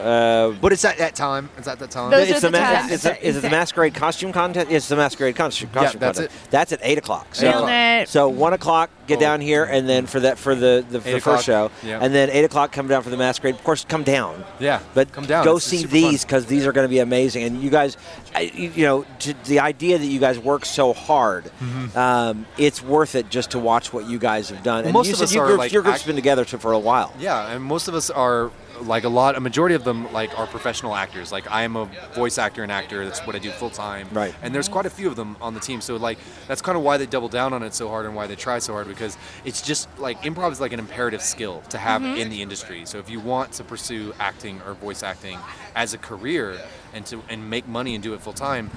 [0.52, 1.48] Uh, But it's at that time.
[1.56, 2.10] It's at that time.
[2.10, 2.92] Those it's are the, the ma- times.
[2.92, 4.70] it's the- is it the masquerade costume contest?
[4.70, 6.44] It's the masquerade costume, Yeah, costume that's contest.
[6.46, 6.50] it.
[6.50, 7.34] That's at eight o'clock.
[7.34, 8.08] So, Nailed it.
[8.10, 9.20] so one o'clock, get Oh.
[9.20, 12.00] down here, and then for that for the the, the Eight first show, o'clock, yeah.
[12.02, 13.54] and then eight o'clock come down for the masquerade.
[13.54, 14.44] Of course, come down.
[14.60, 15.44] Yeah, But come down.
[15.44, 17.44] Go It's- it's see super these because these are going to be amazing.
[17.44, 17.96] And you guys,
[18.38, 21.50] you you know, to, the idea that you guys work so hard,
[21.96, 24.84] um, it's worth it just to watch what you guys have done.
[24.84, 26.58] and most you of us your, are, group, like, your group's act- been together to,
[26.58, 27.12] for a while.
[27.18, 28.50] Yeah, and most of us are
[28.80, 29.36] like a lot.
[29.36, 31.30] A majority of them like are professional actors.
[31.30, 31.84] Like I am a
[32.14, 33.04] voice actor and actor.
[33.04, 34.08] That's what I do full time.
[34.12, 34.34] Right.
[34.42, 35.80] And there's quite a few of them on the team.
[35.80, 38.26] So like that's kind of why they double down on it so hard and why
[38.26, 41.78] they try so hard because it's just like improv is like an imperative skill to
[41.78, 42.18] have mm-hmm.
[42.18, 42.84] in the industry.
[42.84, 45.38] So if you want to pursue acting or voice acting
[45.76, 46.58] as a career
[46.92, 48.70] and to and make money and do it full time.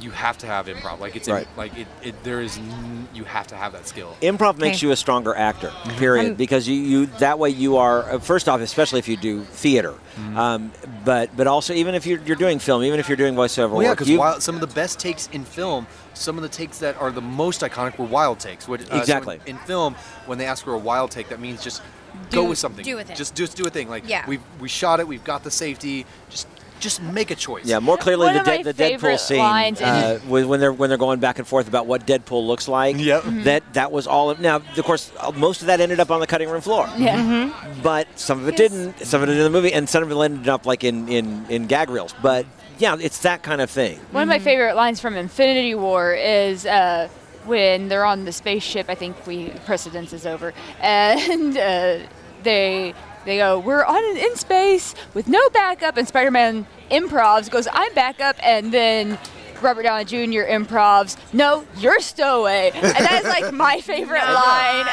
[0.00, 1.00] You have to have improv.
[1.00, 2.22] Like it's in- like it, it.
[2.24, 2.56] There is.
[2.58, 4.16] n- You have to have that skill.
[4.22, 5.72] Improv makes you a stronger actor.
[5.96, 6.30] Period.
[6.30, 9.42] Um, because you, you that way you are uh, first off, especially if you do
[9.42, 10.36] theater, Mm-hmm.
[10.36, 10.72] um,
[11.04, 13.82] but but also even if you're, you're doing film, even if you're doing voiceover Well,
[13.82, 16.78] yeah, work, because you- some of the best takes in film, some of the takes
[16.78, 18.66] that are the most iconic were wild takes.
[18.68, 19.40] What, uh, so Exactly.
[19.46, 19.94] in, in film,
[20.26, 21.82] when they ask for a wild take, that means just
[22.30, 22.84] go with something.
[22.84, 23.16] do with it.
[23.16, 23.88] Just just do a thing.
[23.88, 24.24] Like Yeah.
[24.28, 25.06] we we shot it.
[25.08, 26.04] We've got the safety.
[26.30, 26.46] Just
[26.80, 27.64] just make a choice.
[27.64, 30.88] Yeah, more clearly One the, De- the Deadpool scene lines uh, was when they're when
[30.88, 32.96] they're going back and forth about what Deadpool looks like.
[32.98, 33.22] Yep.
[33.22, 33.38] Mm-hmm.
[33.40, 33.44] Mhm.
[33.44, 34.30] That that was all.
[34.30, 36.88] Of, now, of course, uh, most of that ended up on the cutting room floor.
[36.96, 37.52] Yeah.
[37.82, 38.98] But some of it didn't.
[39.00, 41.46] Some of it in the movie, and some of it ended up like in in
[41.48, 42.14] in gag reels.
[42.22, 42.46] But
[42.78, 43.98] yeah, it's that kind of thing.
[44.12, 47.08] One of my favorite lines from Infinity War is uh,
[47.44, 48.86] when they're on the spaceship.
[48.88, 51.98] I think we precedence is over, and uh,
[52.42, 52.94] they
[53.24, 57.92] they go, "We're on an in space with no backup," and Spider-Man improvs, goes, "I'm
[57.94, 59.18] backup," and then.
[59.62, 60.42] Robert Downey Jr.
[60.48, 62.70] improvs, no, you're stowaway.
[62.74, 64.84] And that is like my favorite line.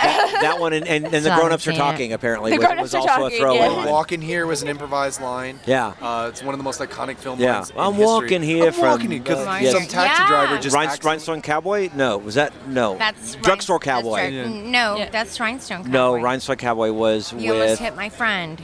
[0.42, 2.14] that one, and, and, and the grown-ups are talking.
[2.14, 3.68] Apparently, The grown-ups was are also talking, a throwaway yeah.
[3.68, 3.90] line.
[3.90, 5.60] Walk in here was an improvised line.
[5.66, 5.94] Yeah.
[6.02, 7.56] Uh, it's one of the most iconic film Yeah.
[7.58, 7.70] lines.
[7.72, 8.06] in I'm history.
[8.06, 9.74] walking here I'm from, walking here because uh, yes.
[9.74, 10.28] some taxi Yeah.
[10.28, 11.90] driver just Rhin- accidentally- Rhinestone Cowboy?
[11.96, 12.98] No, was that no?
[12.98, 14.18] That's drugstore Rhin- that's cowboy.
[14.18, 14.48] right.
[14.48, 15.10] No, Yeah.
[15.10, 15.92] that's Rhinestone Cowboy.
[15.92, 18.62] No, Rhinestone Cowboy was You almost hit my friend.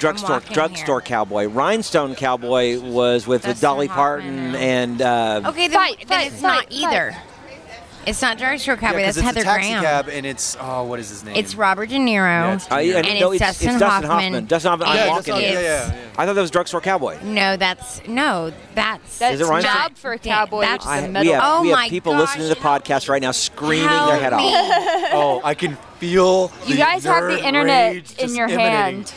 [0.00, 1.46] Drugstore drugstore cowboy.
[1.46, 5.98] Rhinestone cowboy was with, with Dustin Dolly Hoffman Parton and- and uh, Okay, then, Fight,
[5.98, 6.72] then fight, it's fight, not fight.
[6.72, 7.16] either.
[8.06, 9.00] It's not drugstore cowboy.
[9.00, 9.04] Yeah, cowboy.
[9.04, 9.82] 'cause that's it's Heather a taxi Graham.
[9.84, 11.36] cab, and it's oh, what is his name?
[11.36, 12.06] It's Robert De Niro.
[12.24, 14.32] Yeah, it's- I, I, and no, it's, it's, Dustin, it's Dustin Hoffman.
[14.32, 14.46] Hoffman.
[14.46, 14.88] Dustin Hoffman.
[14.88, 15.94] I'm It's- walking yeah, yeah, yeah.
[16.16, 17.18] I thought that was drugstore cowboy.
[17.22, 19.74] No, that's no, that's That's Is it Rhinestone?
[19.74, 21.88] job for a cowboy, That's- which is I, the we have, Oh we have my
[21.90, 24.54] people gosh, listening to the podcast right now screaming Help their head me.
[24.54, 25.10] off.
[25.12, 26.50] oh, I can feel.
[26.66, 29.12] You guys have the internet in just your emanating hand.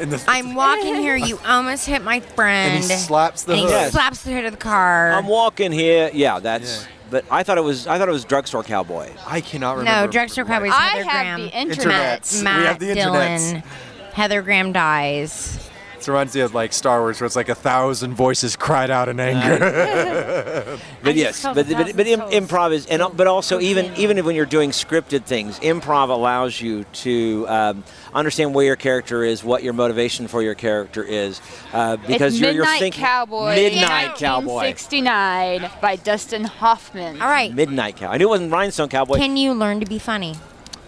[0.00, 1.16] In the- I'm walking here.
[1.16, 2.74] You almost hit my friend.
[2.76, 3.72] and he slaps the and he hood.
[3.72, 3.92] Yes.
[3.92, 5.12] slaps the hood of the car.
[5.12, 6.10] I'm walking here.
[6.12, 6.82] Yeah, that's.
[6.82, 6.88] Yeah.
[7.10, 7.86] But I thought it was.
[7.88, 9.10] I thought it was drugstore cowboy.
[9.26, 10.06] I cannot remember.
[10.06, 10.68] no, drugstore cowboy.
[10.68, 11.40] I Heather have Graham.
[11.42, 12.22] the internet.
[12.22, 12.38] Internets.
[12.38, 13.38] We Matt have the Dillon.
[13.40, 13.64] internets.
[14.12, 15.69] Heather Graham dies.
[16.08, 19.08] It reminds me of like Star Wars, where it's like a thousand voices cried out
[19.08, 20.78] in anger.
[21.02, 24.02] But yes, but but, but im- improv is and but also even Okay.
[24.02, 29.24] even when you're doing scripted things, improv allows you to um, understand where your character
[29.24, 31.40] is, what your motivation for your character is,
[31.72, 33.54] uh, because it's you're, you're Midnight thinking Cowboy.
[33.54, 37.20] Midnight Cowboy, 1969 by Dustin Hoffman.
[37.22, 37.52] All right.
[37.54, 38.14] Midnight Cowboy.
[38.14, 39.16] I knew it wasn't Rhinestone Cowboy.
[39.16, 40.34] Can you learn to be funny?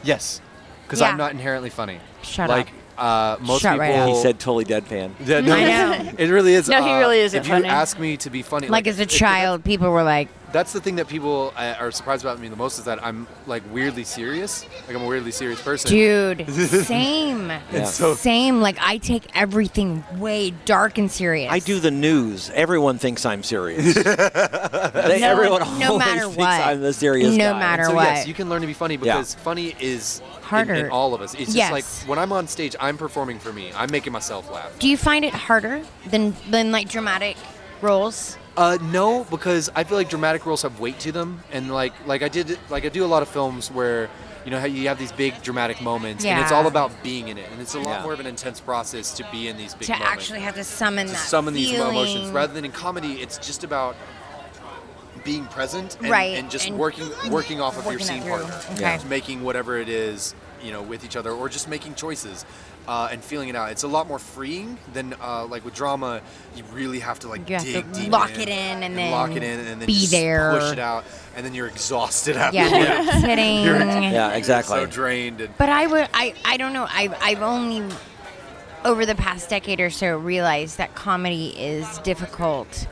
[0.03, 0.41] yes,
[0.85, 1.09] because Yeah.
[1.09, 2.01] I'm not inherently funny.
[2.23, 2.75] Shut like, up.
[3.03, 3.87] Uh, most Shut people.
[3.87, 5.11] right he said totally deadpan.
[5.27, 6.13] Yeah, no, I know.
[6.19, 6.69] It really is.
[6.69, 7.65] No, he uh, really isn't If funny.
[7.67, 10.75] you ask me to be funny, Like as a it- child, people were like, that's
[10.75, 13.63] the thing that people uh, are surprised about me the most is that I'm like
[13.73, 14.67] weirdly serious.
[14.87, 15.91] Like I'm a weirdly serious person.
[15.91, 16.47] dude,
[16.87, 17.49] same.
[17.49, 17.85] Yeah.
[17.87, 18.61] so- Same.
[18.61, 21.51] Like I take everything way dark and serious.
[21.51, 22.51] I do the news.
[22.55, 23.95] Everyone thinks I'm serious.
[23.95, 26.61] They- No- everyone no always matter thinks what.
[26.61, 27.59] I'm the serious No guy.
[27.59, 28.05] matter So what.
[28.05, 29.15] yes, you can learn to be funny Yeah.
[29.17, 30.75] because funny is in- Harder.
[30.75, 31.35] In, all of us.
[31.35, 31.71] It's just Yes.
[31.73, 33.73] like when I'm on stage, I'm performing for me.
[33.75, 34.71] I'm making myself laugh.
[34.79, 37.37] Do you find it harder than than like dramatic
[37.81, 38.37] roles?
[38.57, 42.23] Uh, no, because I feel like dramatic roles have weight to them, and like like
[42.23, 44.11] I did like I do a lot of films where
[44.45, 47.39] you know how you have these big dramatic moments, and it's all about being in
[47.39, 48.03] it, and it's a lot Yeah.
[48.03, 50.13] more of an intense process to be in these big to moments.
[50.13, 53.63] actually have to summon to that summon these emotions rather than in comedy it's just
[53.65, 53.95] about
[55.25, 58.31] being present and, Right, and just and working working off of your working that scene
[58.31, 58.95] partner Okay.
[58.97, 62.45] Just making whatever it is you know with each other or just making choices
[62.89, 66.21] uh, and feeling it out it's a lot more freeing than uh, like with drama
[66.57, 69.11] you really have to like You have dig to deep lock in it in and
[69.11, 70.53] lock then it in and then be just there.
[70.59, 71.05] push it out
[71.37, 73.65] and then you're exhausted after Yeah, no kidding.
[74.13, 74.77] Yeah, exactly.
[74.79, 76.87] so drained and But I would, I, I don't know.
[76.91, 77.95] I've, I've only
[78.85, 82.87] over the past decade or so realized that comedy is difficult.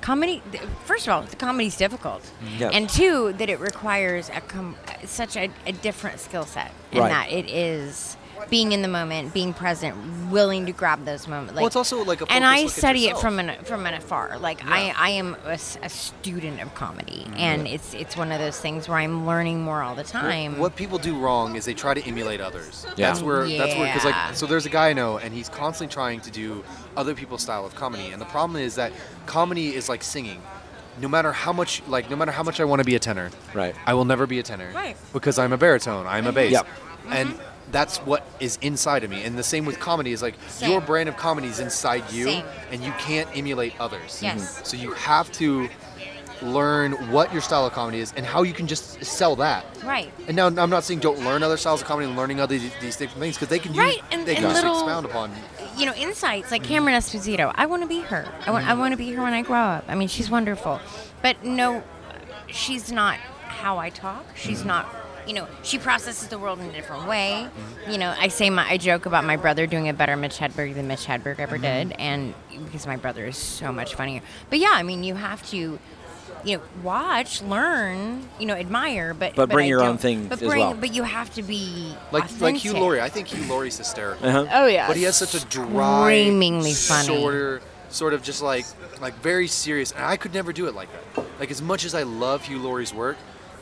[0.00, 0.42] Comedy,
[0.86, 2.22] first of all, the comedy's difficult,
[2.58, 2.70] Yeah.
[2.72, 7.08] and two, that it requires a com- such a, a different skill set, and Right.
[7.10, 8.16] that it is
[8.48, 9.94] being in the moment, being present,
[10.30, 11.52] willing to grab those moments.
[11.52, 13.84] Like, well it's also like a and I look at study it from an from
[13.84, 14.38] an afar.
[14.38, 17.36] Like I, I am a student of comedy, Mm-hmm.
[17.36, 20.58] and it's it's one of those things where I'm learning more all the time.
[20.58, 22.86] What people do wrong is they try to emulate others.
[22.96, 23.08] Yeah.
[23.08, 23.58] That's where yeah.
[23.58, 26.30] that's where because like so there's a guy I know and he's constantly trying to
[26.30, 26.64] do
[26.96, 28.92] other people's style of comedy and the problem is that
[29.26, 30.40] comedy is like singing.
[31.00, 33.30] No matter how much like no matter how much I want to be a tenor,
[33.54, 33.74] Right.
[33.86, 34.70] I will never be a tenor.
[34.74, 34.96] Right.
[35.12, 36.06] Because I'm a baritone.
[36.06, 36.52] I'm a bass.
[36.52, 36.66] Yep.
[37.08, 37.34] And
[37.72, 39.22] that's what is inside of me.
[39.22, 40.70] And the same with comedy is like Same.
[40.72, 42.44] your brand of comedy is inside you Same.
[42.72, 44.20] and you can't emulate others.
[44.20, 44.40] Yes.
[44.56, 44.64] Mm-hmm.
[44.64, 45.68] So you have to
[46.42, 49.64] learn what your style of comedy is and how you can just sell that.
[49.84, 50.10] right.
[50.26, 52.96] And now I'm not saying don't learn other styles of comedy and learning other these
[52.96, 55.30] different things because they can use Right, and- they can and just little- expound upon.
[55.76, 57.52] You know, insights like Cameron Esposito.
[57.54, 58.26] I want to be her.
[58.46, 58.66] I want.
[58.66, 59.84] I want to be her when I grow up.
[59.88, 60.80] I mean, she's wonderful,
[61.22, 61.82] but no,
[62.48, 64.24] she's not how I talk.
[64.36, 64.88] She's not.
[65.26, 67.46] You know, she processes the world in a different way.
[67.88, 70.74] You know, I say my, I joke about my brother doing a better Mitch Hedberg
[70.74, 71.88] than Mitch Hedberg ever mm-hmm.
[71.88, 74.22] did, and because my brother is so much funnier.
[74.48, 75.78] But yeah, I mean, you have to.
[76.44, 80.40] You know, watch, learn, you know, admire, but But bring I your own thing but
[80.42, 80.74] as bring, well.
[80.74, 82.72] But you have to be Like like Hugh.
[82.74, 84.26] Laurie, I think Hugh Laurie's hysterical.
[84.26, 84.46] Uh-huh.
[84.52, 84.86] Oh yeah.
[84.86, 87.06] But he has such a dry, Screamingly funny.
[87.06, 88.64] sort of, sort of just like
[89.00, 89.92] like very serious.
[89.92, 91.24] And I could never do it like that.
[91.38, 93.16] Like as much as I love Hugh Laurie's work,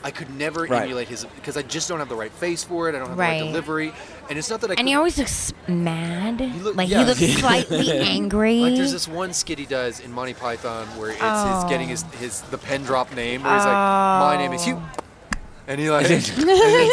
[0.04, 0.82] I could never Right.
[0.82, 2.94] emulate his because I just don't have the right face for it.
[2.94, 3.40] I don't have the Right.
[3.40, 3.92] right delivery,
[4.28, 4.74] and it's not that I.
[4.78, 6.40] And he always looks mad.
[6.62, 7.00] look- like yeah.
[7.00, 8.60] he looks slightly angry.
[8.60, 11.54] Like there's this one skit he does in Monty Python where it's Oh.
[11.62, 14.82] his getting his, his the pen drop name where he's like, "My name is Hugh,"
[15.66, 16.28] and he like, and, it's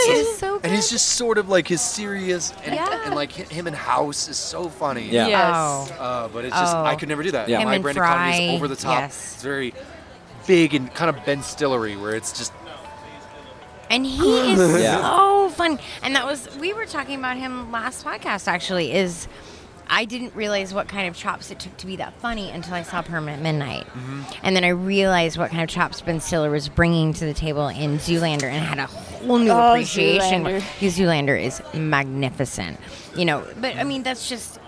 [0.06, 3.02] He's so and he's just sort of like his serious and, Yeah.
[3.06, 5.08] and like him and House is so funny.
[5.10, 5.28] Yeah.
[5.28, 5.56] Yes.
[5.56, 5.96] Oh.
[6.04, 6.84] Uh, but it's just Oh.
[6.84, 7.50] I could never do that.
[7.50, 7.60] Yeah.
[7.60, 9.00] Him My brand of comedy is over the top.
[9.00, 9.34] yes.
[9.36, 9.74] It's very
[10.48, 12.54] big and kind of Ben Stillery where it's just
[13.90, 15.02] and he is Yeah.
[15.02, 15.78] so funny.
[16.02, 18.48] And that was we were talking about him last podcast.
[18.48, 19.28] Actually, is
[19.88, 22.82] I didn't realize what kind of chops it took to be that funny until I
[22.82, 24.22] saw Permanent Midnight, Mm-hmm.
[24.42, 27.68] and then I realized what kind of chops Ben Stiller was bringing to the table
[27.68, 30.44] in Zoolander, and had a whole new Oh, appreciation.
[30.44, 30.64] Zoolander.
[30.80, 32.80] Because Zoolander is magnificent,
[33.16, 33.46] you know.
[33.62, 34.60] But I mean, that's just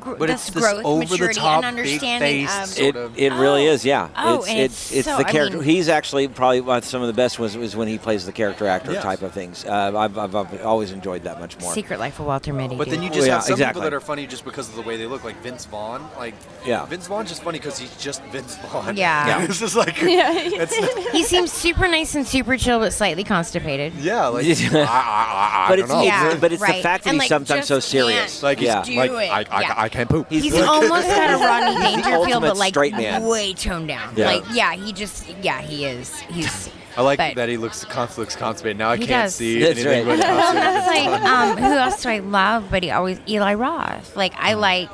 [0.00, 3.18] gr- But this it's this growth, over-the-top, maturity, and understanding big-faced of sort It, of-
[3.18, 3.72] it really Oh.
[3.72, 4.08] is, yeah.
[4.16, 5.56] Oh, it's and it's it's it's so- the I character.
[5.58, 8.32] mean- he's actually probably uh, some of the best was was when he plays the
[8.32, 9.02] character actor Yes.
[9.02, 9.64] type of things.
[9.64, 11.72] Uh, I've, I've, I've always enjoyed that much more.
[11.72, 12.76] Secret Life of Walter Mitty.
[12.76, 13.04] But then dude.
[13.04, 13.80] you Oh, just yeah, have some exactly.
[13.80, 16.06] people that are funny just because of the way they look, like Vince Vaughn.
[16.18, 16.34] Like,
[16.64, 16.84] Yeah.
[16.86, 18.96] Vince Vaughn's just funny because he's just Vince Vaughn.
[18.96, 19.26] Yeah.
[19.28, 19.44] Yeah.
[19.44, 20.32] it's just like, Yeah.
[20.34, 20.74] it's,
[21.12, 23.94] he seems super nice and super chill, but slightly constipated.
[23.94, 26.02] yeah, like, I, I, I, I but don't it's, know.
[26.02, 26.30] Yeah.
[26.32, 28.42] it's but it's the fact that And, he's like, sometimes so serious.
[28.42, 28.78] like, yeah.
[28.86, 29.10] like.
[29.10, 29.74] I, I, Yeah.
[29.76, 30.26] I can't poop.
[30.30, 33.22] He's He's the- almost got a Rodney Dangerfield, but like straight man.
[33.24, 34.12] way toned down.
[34.16, 34.26] Yeah.
[34.26, 36.18] Like, yeah, he just, yeah, he is.
[36.20, 36.70] He's.
[36.96, 38.78] I like but- that he looks const- looks constipated.
[38.78, 39.34] Now I can't does.
[39.34, 40.18] see That's anything right.
[40.18, 42.66] but constipated That's Vince like, um, who else do I love?
[42.70, 44.16] But he always Eli Roth.
[44.16, 44.90] Like, I like.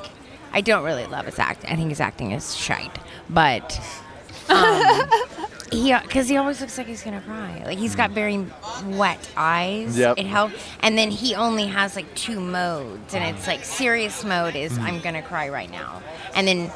[0.52, 1.70] I don't really love his acting.
[1.70, 3.78] I think his acting is shite, but.
[4.48, 5.02] Um,
[5.70, 7.62] he, because he always looks like he's gonna cry.
[7.64, 8.44] Like he's got very
[8.86, 9.96] wet eyes.
[9.96, 10.18] Yep.
[10.18, 14.56] It helps, and then he only has like two modes, and it's like serious mode
[14.56, 14.82] is Mm.
[14.82, 16.02] I'm gonna cry right now,
[16.34, 16.70] and then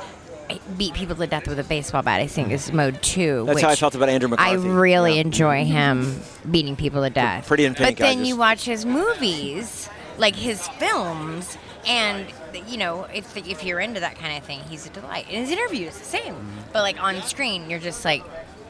[0.77, 2.21] beat people to death with a baseball bat.
[2.21, 3.45] I think is mode two.
[3.47, 4.53] That's how I felt about Andrew McCarthy.
[4.53, 5.23] I really Yeah.
[5.23, 6.21] enjoy him
[6.51, 7.47] beating people to death.
[7.47, 9.89] Pretty in Pink, But then you watch his movies,
[10.19, 12.27] like his films, and
[12.69, 15.27] you know if if you're into that kind of thing, he's a delight.
[15.31, 16.37] And his interviews, the same.
[16.73, 18.23] But like on screen, you're just like,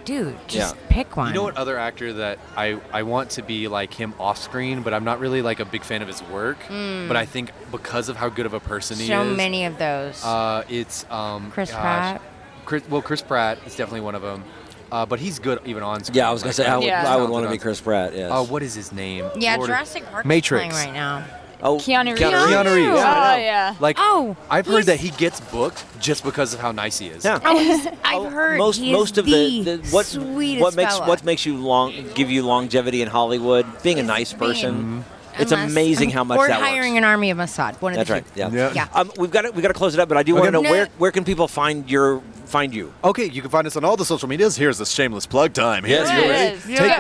[0.05, 0.81] dude, just Yeah.
[0.89, 1.29] pick one.
[1.29, 4.83] You know what other actor that I, I want to be like him off screen,
[4.83, 6.59] but I'm not really like a big fan of his work.
[6.69, 9.13] But I think because of how good of a person he Hmm.
[9.13, 10.25] So is, many of those.
[10.25, 12.23] Uh, it's um, Chris gosh, Pratt.
[12.65, 14.45] Chris, well, Chris Pratt is definitely one of them.
[14.93, 16.17] Uh, but he's good even on screen.
[16.19, 16.99] Yeah, I was gonna Like, say I would, Yeah.
[17.01, 18.15] I would talented want to be Chris Pratt.
[18.15, 18.31] Yes.
[18.31, 19.29] Uh, what is his name?
[19.37, 20.65] yeah, Lord- Jurassic Park Matrix.
[20.67, 21.25] is playing right now.
[21.65, 22.21] Oh, Keanu Reeves.
[22.21, 22.89] Keanu Reeves.
[22.91, 23.43] Oh, I know.
[23.43, 23.75] yeah.
[23.81, 27.25] Like, Oh, I've heard that he gets booked just because of how nice he is.
[27.25, 27.41] Yeah.
[27.45, 27.91] Oh,
[28.27, 31.09] I've heard most he most of the, the what sweetest what makes fella.
[31.09, 35.05] what makes you long give you longevity in Hollywood being a Is nice being- person.
[35.39, 36.99] It's Unless- amazing how much or that hiring works.
[36.99, 37.81] an army of Mossad.
[37.83, 38.25] One of That's the right.
[38.35, 38.41] two.
[38.41, 38.51] Yeah.
[38.53, 38.73] Yeah.
[38.75, 38.89] Yeah.
[38.95, 40.51] Um, we've got to we've got to close it up, but I do want to
[40.51, 40.71] know No.
[40.71, 42.93] where where can people find your find you?
[43.03, 44.57] Okay, you can find us on all the social medias.
[44.57, 45.85] Here's the shameless plug time.
[45.87, 46.57] Yes, Here you you ready?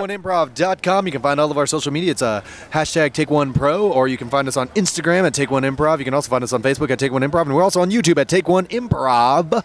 [0.08, 0.18] ready?
[0.18, 1.06] TakeOneImprov.com.
[1.06, 2.10] You can find all of our social media.
[2.10, 5.50] It's uh, hashtag Take One Pro, or you can find us on Instagram at Take
[5.50, 5.98] One Improv.
[5.98, 7.90] You can also find us on Facebook at Take One Improv, and we're also on
[7.90, 9.62] YouTube at Take One Improv.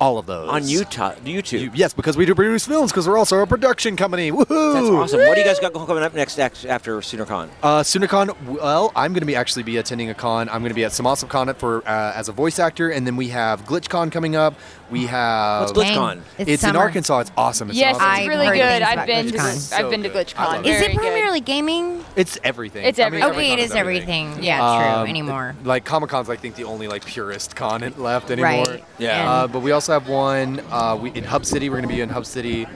[0.00, 1.60] All of those On Utah, YouTube.
[1.60, 2.92] You- yes, because we do produce films.
[2.92, 4.30] Because we're also a production company.
[4.30, 4.74] Woohoo!
[4.74, 5.20] That's awesome.
[5.20, 7.48] What do you guys got coming up next after SoonerCon?
[7.62, 8.40] Uh, SoonerCon.
[8.46, 10.48] Well, I'm going to be actually be attending a con.
[10.48, 13.06] I'm going to be at some awesome con for uh, as a voice actor, and
[13.06, 14.54] then we have GlitchCon coming up.
[14.90, 15.70] We have.
[15.74, 16.22] What's GlitchCon?
[16.38, 16.78] It's, It's in summer.
[16.78, 17.18] Arkansas.
[17.20, 17.68] It's awesome.
[17.68, 18.18] It's Yes, awesome.
[18.20, 18.82] it's really good.
[18.82, 19.44] I've been to GlitchCon.
[19.46, 20.32] I've So been to good.
[20.36, 20.52] I GlitchCon.
[20.54, 20.68] love it.
[20.68, 21.00] Is Very it good.
[21.02, 22.04] primarily gaming?
[22.16, 22.84] It's everything.
[22.86, 23.52] It's I mean, everything.
[23.52, 24.42] Okay, it Comic-Con everything.
[24.42, 25.00] Yeah, true.
[25.02, 25.54] Um, Anymore.
[25.64, 28.64] Like Comic Con's, I think the only like purist con left anymore.
[28.64, 28.84] Right.
[28.98, 29.30] Yeah.
[29.30, 31.68] Uh, but we also have one uh, we, in Hub City.
[31.68, 32.66] We're going to be in Hub City,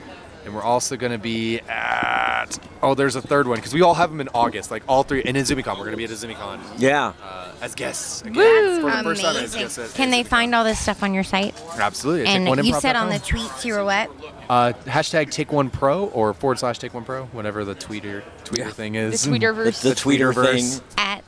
[0.45, 2.59] and we're also going to be at.
[2.83, 4.69] Oh, there's a third one because we all have them in August.
[4.69, 7.13] Like all three, and in ZumiCon, we're going to be at a ZumiCon Yeah.
[7.23, 8.21] uh, as guests.
[8.23, 8.81] Again, Woo!
[8.81, 9.59] for the first time as Amazing.
[9.61, 11.55] guests at- Can at they find all this stuff on your site?
[11.79, 12.25] Absolutely.
[12.27, 13.39] And Take One you said on the dot com.
[13.39, 14.09] tweets you were what?
[14.49, 18.57] uh, hashtag Take One Pro or forward slash Take One Pro, whatever the tweeter tweeter
[18.57, 18.69] Yeah.
[18.71, 19.23] thing The is.
[19.23, 19.81] The, Tweeterverse.
[19.81, 20.79] the tweeter Tweeterverse.
[20.79, 20.83] thing.
[20.97, 21.23] At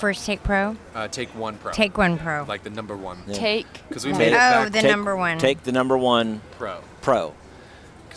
[0.00, 0.76] First Take Pro?
[0.94, 1.72] Uh, take One Pro.
[1.72, 2.44] Take One Pro.
[2.48, 3.18] like the number one.
[3.32, 3.66] Take.
[3.88, 4.18] Because we one.
[4.18, 5.38] made it Oh, back the Take- number one.
[5.38, 6.78] Take the number one pro.
[7.00, 7.32] pro.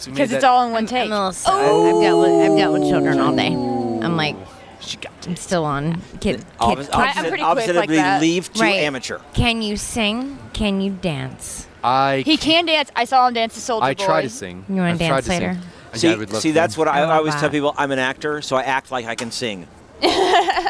[0.03, 1.05] Because it's all in one I'm, take.
[1.05, 1.53] I'm a little sad.
[1.53, 3.47] I've dealt with I've dealt with children all day.
[3.47, 4.35] I'm like,
[5.25, 6.37] I'm still on kid.
[6.39, 8.21] kid, Opposite, kid- I'm pretty opposite quick like that.
[8.21, 8.75] leave to Right.
[8.75, 9.19] amateur.
[9.33, 10.37] Can you sing?
[10.53, 11.67] Can you dance?
[11.83, 12.91] I He can dance.
[12.95, 14.05] I saw him dance to Soldier I Boy.
[14.05, 14.65] try to sing.
[14.69, 15.39] You wanna I've tried dance to sing.
[15.41, 15.59] later?
[15.93, 16.53] Yeah, See, I would love see to.
[16.53, 17.51] that's what I, I I love always tell that.
[17.51, 17.73] people.
[17.77, 19.67] I'm an actor, so I act like I can sing.
[20.01, 20.11] That's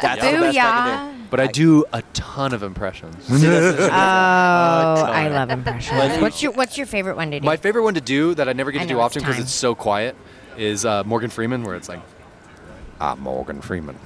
[0.00, 0.96] best I yeah.
[0.96, 1.24] can do.
[1.30, 3.22] But I do a ton of impressions.
[3.26, 6.22] See, that's- Oh, I love impressions.
[6.22, 7.44] What's your What's your favorite one to do?
[7.44, 9.22] My favorite one to do that I never get I to do know it's often
[9.22, 9.42] because time.
[9.42, 10.16] it's so quiet
[10.56, 12.00] is uh, Morgan Freeman, where it's like,
[13.00, 13.96] I'm Morgan Freeman.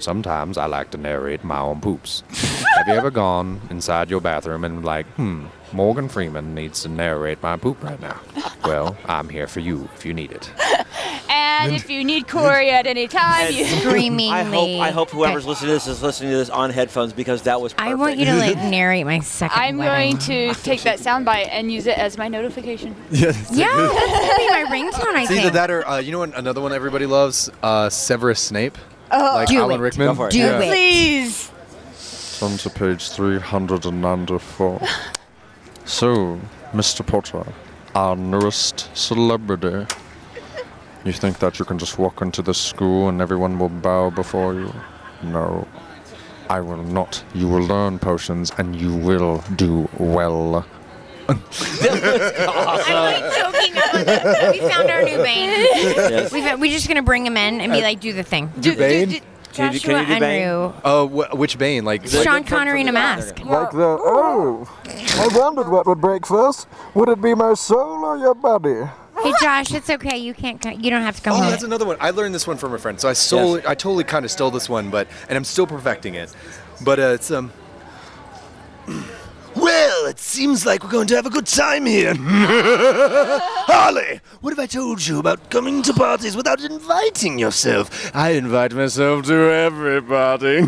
[0.00, 2.22] Sometimes I like to narrate my own poops.
[2.76, 7.42] Have you ever gone inside your bathroom and like, hmm, Morgan Freeman needs to narrate
[7.42, 8.18] my poop right now?
[8.64, 10.50] Well, I'm here for you if you need it.
[11.32, 13.64] And if you need Corey at any time, you.
[13.80, 14.30] Screamingly.
[14.30, 17.42] I hope I hope whoever's listening to this is listening to this on headphones because
[17.42, 17.74] that was.
[17.74, 17.90] Perfect.
[17.90, 20.16] I want you to like narrate my 2nd I'm wedding.
[20.16, 20.18] going
[20.54, 22.96] to take that soundbite and use it as my notification.
[23.10, 25.14] Yeah, that's gonna be my ringtone.
[25.14, 25.42] I It's think.
[25.42, 27.50] either that or, uh, you know what, another one everybody loves?
[27.62, 28.78] Uh, Severus Snape.
[29.12, 29.82] Oh, like Do Alan it.
[29.82, 30.08] Rickman.
[30.08, 30.32] Go for it.
[30.32, 30.58] Do Yeah.
[30.60, 30.68] it.
[30.68, 31.50] please.
[32.38, 34.80] Turn to page 394.
[35.84, 36.40] so,
[36.72, 37.06] Mr.
[37.06, 37.44] Potter,
[37.94, 39.86] our newest celebrity.
[41.04, 44.54] You think that you can just walk into the school and everyone will bow before
[44.54, 44.72] you?
[45.22, 45.66] No.
[46.48, 47.22] I will not.
[47.34, 50.64] You will learn potions and you will do well.
[51.30, 53.72] I'm like joking.
[53.76, 55.50] I'm like, we found our new Bane.
[55.50, 56.32] Yes.
[56.32, 58.48] We've, we're just gonna bring him in and be like, do the thing.
[58.60, 59.08] Do, do, Bane?
[59.08, 59.20] do,
[59.52, 60.42] Can you do- Joshua can you do Bane?
[60.48, 60.80] Unruh.
[60.84, 61.84] Oh, wh- which Bane?
[61.84, 63.38] Like, The- Sean the- Connery in a mask.
[63.44, 66.66] Like the oh, I wondered what would break first.
[66.94, 68.82] Would it be my soul or your body?
[69.22, 70.16] Hey, Josh, it's okay.
[70.16, 70.62] You can't.
[70.62, 71.50] co- You don't have to come Oh, home.
[71.50, 71.96] that's another one.
[72.00, 72.98] I learned this one from a friend.
[72.98, 76.14] So I stole, I totally kind of stole this one, but and I'm still perfecting
[76.14, 76.34] it.
[76.82, 77.52] But uh, it's um.
[79.56, 82.14] Well, it seems like we're going to have a good time here.
[82.18, 88.14] Harley, what have I told you about coming to parties without inviting yourself?
[88.14, 90.60] I invite myself to everybody.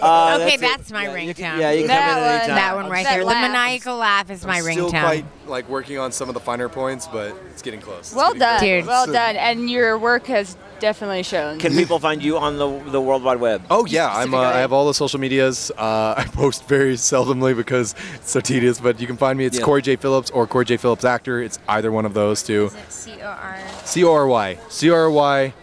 [0.00, 0.60] Uh, okay, it.
[0.60, 1.36] that's my yeah, you ringtone.
[1.36, 2.56] can- yeah, you can come That in one- anytime.
[2.56, 3.24] that one right That there.
[3.24, 3.46] laugh.
[3.46, 5.02] The maniacal laugh is my I'm still ringtone.
[5.02, 8.00] quite like working on some of the finer points, but it's getting close.
[8.08, 8.76] It's Well getting done, great.
[8.80, 8.86] Dude.
[8.86, 11.58] well done, and your work has definitely shown.
[11.58, 13.62] Can people find you on the the World Wide Web?
[13.70, 14.34] Oh yeah, I'm.
[14.34, 15.70] Uh, I have all the social medias.
[15.76, 18.80] Uh, I post very seldomly because it's so tedious.
[18.80, 19.44] But you can find me.
[19.44, 19.64] It's Yeah.
[19.64, 21.40] Corey J Phillips or Corey J Phillips actor.
[21.42, 22.70] It's either one of those two.
[22.88, 23.58] C O R.
[23.84, 24.58] C O R Y.
[24.68, 25.54] C O R Y.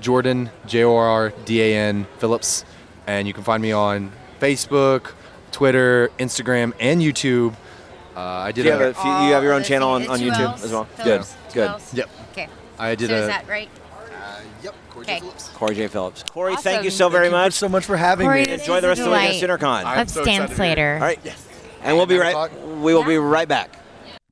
[0.00, 2.64] Jordan J O R R D A N Phillips,
[3.06, 5.12] and you can find me on Facebook,
[5.52, 7.54] Twitter, Instagram, and YouTube.
[8.14, 8.90] Uh, I Do did you have, a.
[8.90, 10.84] a few, you have your own channel on, on YouTube as well.
[10.84, 11.80] Phillips, Good, good.
[11.98, 12.10] Yep.
[12.32, 12.48] Okay.
[12.78, 13.18] I did so a.
[13.20, 13.70] is that right?
[15.06, 15.20] Yep.
[15.20, 15.20] Corey Okay.
[15.20, 15.48] Phillips.
[15.54, 15.88] Corey J.
[15.88, 16.22] Phillips.
[16.30, 17.52] Corey, thank you so very much.
[17.54, 18.52] so much for having Corey, me.
[18.52, 19.60] Enjoy the rest of the week at delight.
[19.60, 19.84] SoonerCon.
[19.84, 20.92] I'm Let's so dance excited to be here.
[20.92, 20.94] later.
[20.94, 21.36] All right.
[21.82, 22.62] And we'll be right.
[22.66, 23.78] We will be right back.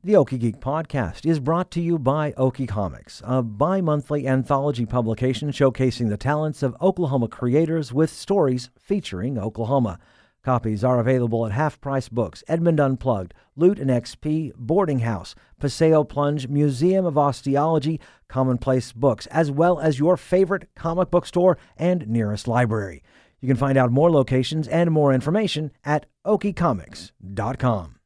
[0.03, 4.85] The Okie Geek podcast is brought to you by Okie Comics, a bi monthly anthology
[4.85, 9.99] publication showcasing the talents of Oklahoma creators with stories featuring Oklahoma.
[10.45, 16.05] Copies are available at Half Price Books, Edmond Unplugged, Loot and XP, Boarding House, Paseo
[16.05, 22.07] Plunge, Museum of Osteology, Commonplace Books, as well as your favorite comic book store and
[22.07, 23.03] nearest library.
[23.41, 27.97] You can find out more locations and more information at okiecomics.com.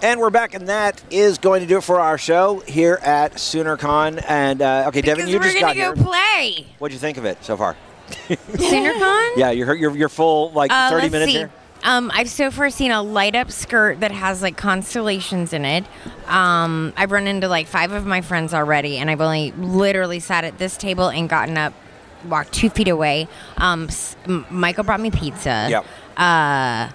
[0.00, 3.34] And we're back, and that is going to do it for our show here at
[3.34, 4.24] SoonerCon.
[4.28, 6.04] And uh, okay, Devin, Because you we're just gonna got go here.
[6.04, 6.66] play.
[6.78, 7.76] What'd you think of it so far?
[8.28, 9.36] SoonerCon?
[9.36, 11.38] Yeah, you're you're, you're full like Uh, 30 let's minutes see.
[11.38, 11.50] here.
[11.84, 15.84] Um, I've so far seen a light up skirt that has like constellations in it.
[16.26, 20.42] Um, I've run into like five of my friends already, and I've only literally sat
[20.44, 21.72] at this table and gotten up,
[22.28, 23.28] walked two feet away.
[23.58, 24.16] Um, s-
[24.50, 25.68] Michael brought me pizza.
[25.70, 25.84] Yep.
[26.16, 26.90] Uh,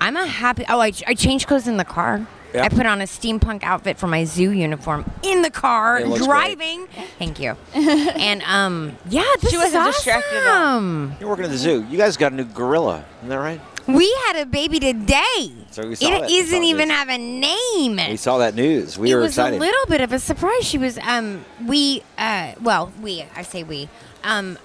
[0.00, 0.64] I'm a happy.
[0.68, 2.24] Oh, I, I changed clothes in the car.
[2.54, 2.64] Yep.
[2.64, 6.24] I put on a steampunk outfit for my zoo uniform in the car, It looks
[6.24, 6.86] driving.
[7.18, 7.56] Thank you.
[7.74, 9.92] and um, yeah, this She wasn't awesome.
[9.92, 11.20] distracted at.
[11.20, 11.86] You're working at the zoo.
[11.88, 13.60] You guys got a new gorilla, isn't that right?
[13.88, 15.52] We had a baby today.
[15.70, 16.20] So we saw it that.
[16.28, 16.96] We saw doesn't the even news.
[16.96, 17.96] have a name.
[18.10, 18.96] We saw that news.
[18.98, 20.64] We it were was a little bit of a surprise.
[20.64, 23.88] She was um we uh well we I say we
[24.24, 24.58] um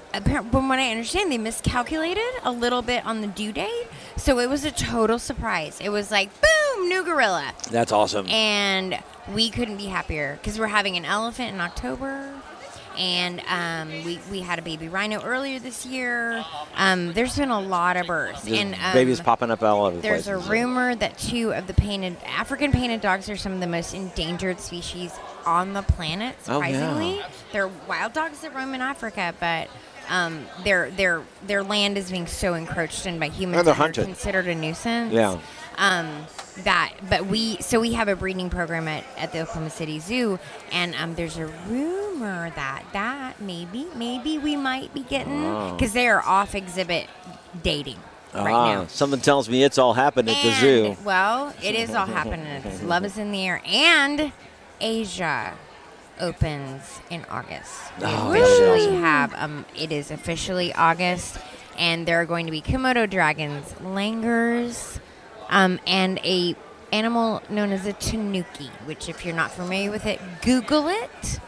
[0.52, 4.50] from what I understand they miscalculated a little bit on the due date, so it
[4.50, 5.80] was a total surprise.
[5.82, 8.28] It was like boom, new gorilla, That's awesome.
[8.30, 9.00] and
[9.34, 12.34] we couldn't be happier because we're having an elephant in October.
[13.00, 16.44] And um, we, we had a baby rhino earlier this year.
[16.76, 18.42] Um, there's been a lot of births.
[18.42, 20.26] There's and um, babies popping up all over the place.
[20.26, 20.48] there's place.
[20.48, 23.94] a rumor that two of the painted African painted dogs are some of the most
[23.94, 25.12] endangered species
[25.48, 26.36] on the planet.
[26.48, 26.68] Oh, yeah.
[26.68, 27.22] Surprisingly,
[27.54, 29.70] they're wild dogs that roam in Africa, but
[30.10, 33.62] um, their their their land is being so encroached in by humans.
[33.62, 34.06] Oh, they're hunted.
[34.06, 35.14] considered a nuisance.
[35.14, 35.40] Yeah.
[35.78, 36.26] Um,
[36.64, 40.40] that, but we so we have a breeding program at, at the Oklahoma City Zoo,
[40.72, 45.76] and um, there's a rumor that that maybe maybe we might be getting Oh.
[45.78, 47.08] because they are off exhibit
[47.64, 47.98] dating
[48.34, 48.88] right ah, now.
[48.88, 50.98] something tells me it's all happened at the zoo.
[51.04, 52.64] Well, it is all happening.
[52.88, 53.62] Love is in the air.
[53.66, 54.32] And
[54.82, 55.54] Asia
[56.20, 57.74] opens in August.
[58.00, 59.02] We Oh, that'll officially awesome.
[59.02, 61.38] have um it is officially August
[61.78, 65.00] and there are going to be Komodo dragons, langurs,
[65.50, 66.56] um, and a
[66.92, 71.40] animal known as a tanuki, which if you're not familiar with it, Google it.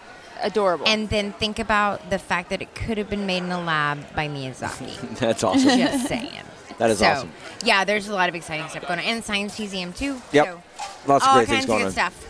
[0.42, 0.88] Adorable.
[0.88, 4.14] And then think about the fact that it could have been made in a lab
[4.16, 5.18] by Miyazaki.
[5.20, 5.78] That's awesome.
[5.78, 6.44] Just saying.
[6.78, 7.32] That is so, awesome.
[7.66, 9.06] Yeah, there's a lot of exciting stuff going on.
[9.06, 10.22] And Science Museum, too.
[10.32, 10.46] Yep.
[10.46, 10.64] So,
[11.08, 11.88] Lots of all great kinds things going of on.
[11.88, 12.29] good stuff.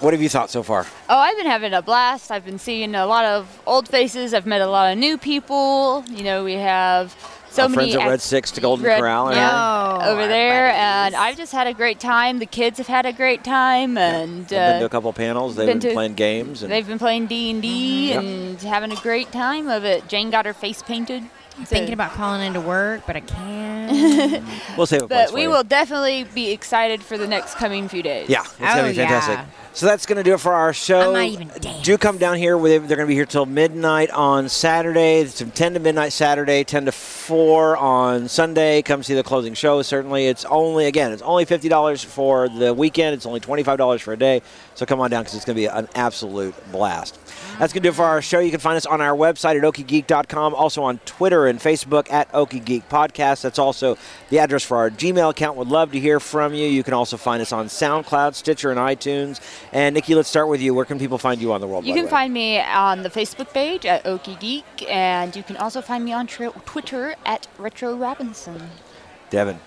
[0.00, 0.86] What have you thought so far?
[1.10, 2.30] Oh, I've been having a blast.
[2.30, 4.32] I've been seeing a lot of old faces.
[4.32, 6.04] I've met a lot of new people.
[6.08, 7.14] You know, we have
[7.50, 9.30] so Our many friends at Red Six to Golden Red- Corral.
[9.34, 10.80] yeah, Oh, over there, buddies.
[10.80, 12.38] and I've just had a great time.
[12.38, 15.56] The kids have had a great time, and I've been to uh, a couple panels.
[15.56, 16.62] They've been been, to- playing games.
[16.62, 18.18] And they've been playing D and D Mhm.
[18.18, 20.08] and having a great time of it.
[20.08, 21.24] Jane got her face painted.
[21.64, 24.44] Thinking about calling into work, but I can't.
[24.76, 25.50] We'll save a place But we you.
[25.50, 28.28] will definitely be excited for the next coming few days.
[28.28, 29.34] Yeah, it's gonna Oh, be fantastic.
[29.38, 29.44] yeah.
[29.72, 31.10] So that's gonna do it for our show.
[31.10, 31.84] I might even dance.
[31.84, 32.58] Do come down here.
[32.60, 35.20] They're gonna be here till midnight on Saturday.
[35.20, 38.82] It's from 10 to midnight Saturday, 10 to 4 on Sunday.
[38.82, 39.80] Come see the closing show.
[39.82, 43.14] Certainly, it's only again, it's only fifty dollars for the weekend.
[43.14, 44.42] It's only twenty five dollars for a day.
[44.74, 47.18] So come on down because it's gonna be an absolute blast.
[47.58, 48.38] That's going to do it for our show.
[48.38, 52.30] You can find us on our website at okiegeek.com, also on Twitter and Facebook at
[52.32, 53.42] Okie Geek Podcast.
[53.42, 53.98] That's also
[54.30, 55.56] the address for our Gmail account.
[55.56, 56.66] Would love to hear from you.
[56.66, 59.40] You can also find us on SoundCloud, Stitcher, and iTunes.
[59.72, 60.74] And Nikki, let's start with you.
[60.74, 62.10] Where can people find you on the World You can Web?
[62.10, 66.12] find me on the Facebook page at Okie Geek, and you can also find me
[66.12, 68.70] on Twitter at Retro Robinson.
[69.30, 69.58] Devin.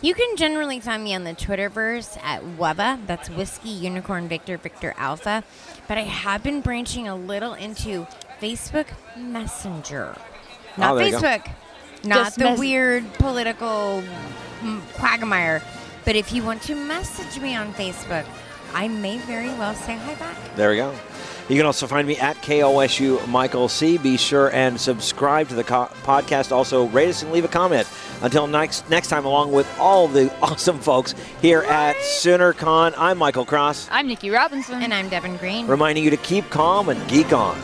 [0.00, 3.04] You can generally find me on the Twitterverse at Wuvva.
[3.06, 5.42] That's Whiskey Unicorn Victor Victor Alpha.
[5.88, 8.06] But I have been branching a little into
[8.40, 10.14] Facebook Messenger.
[10.16, 10.20] Oh,
[10.80, 11.18] Not Oh, there you go.
[11.18, 11.50] Facebook.
[12.04, 14.04] Not Just the mes- weird political
[14.94, 15.62] quagmire.
[16.04, 18.24] But if you want to message me on Facebook,
[18.74, 20.36] I may very well say hi back.
[20.54, 20.94] There we go.
[21.48, 23.96] You can also find me at KOSU Michael C.
[23.96, 26.52] Be sure and subscribe to the co- podcast.
[26.52, 27.88] Also, rate us and leave a comment.
[28.20, 33.46] Until next next time, along with all the awesome folks here at SoonerCon, I'm Michael
[33.46, 34.82] Cross, I'm Nikki Robinson.
[34.82, 35.66] And I'm Devin Green.
[35.66, 37.58] reminding you to keep calm and geek on.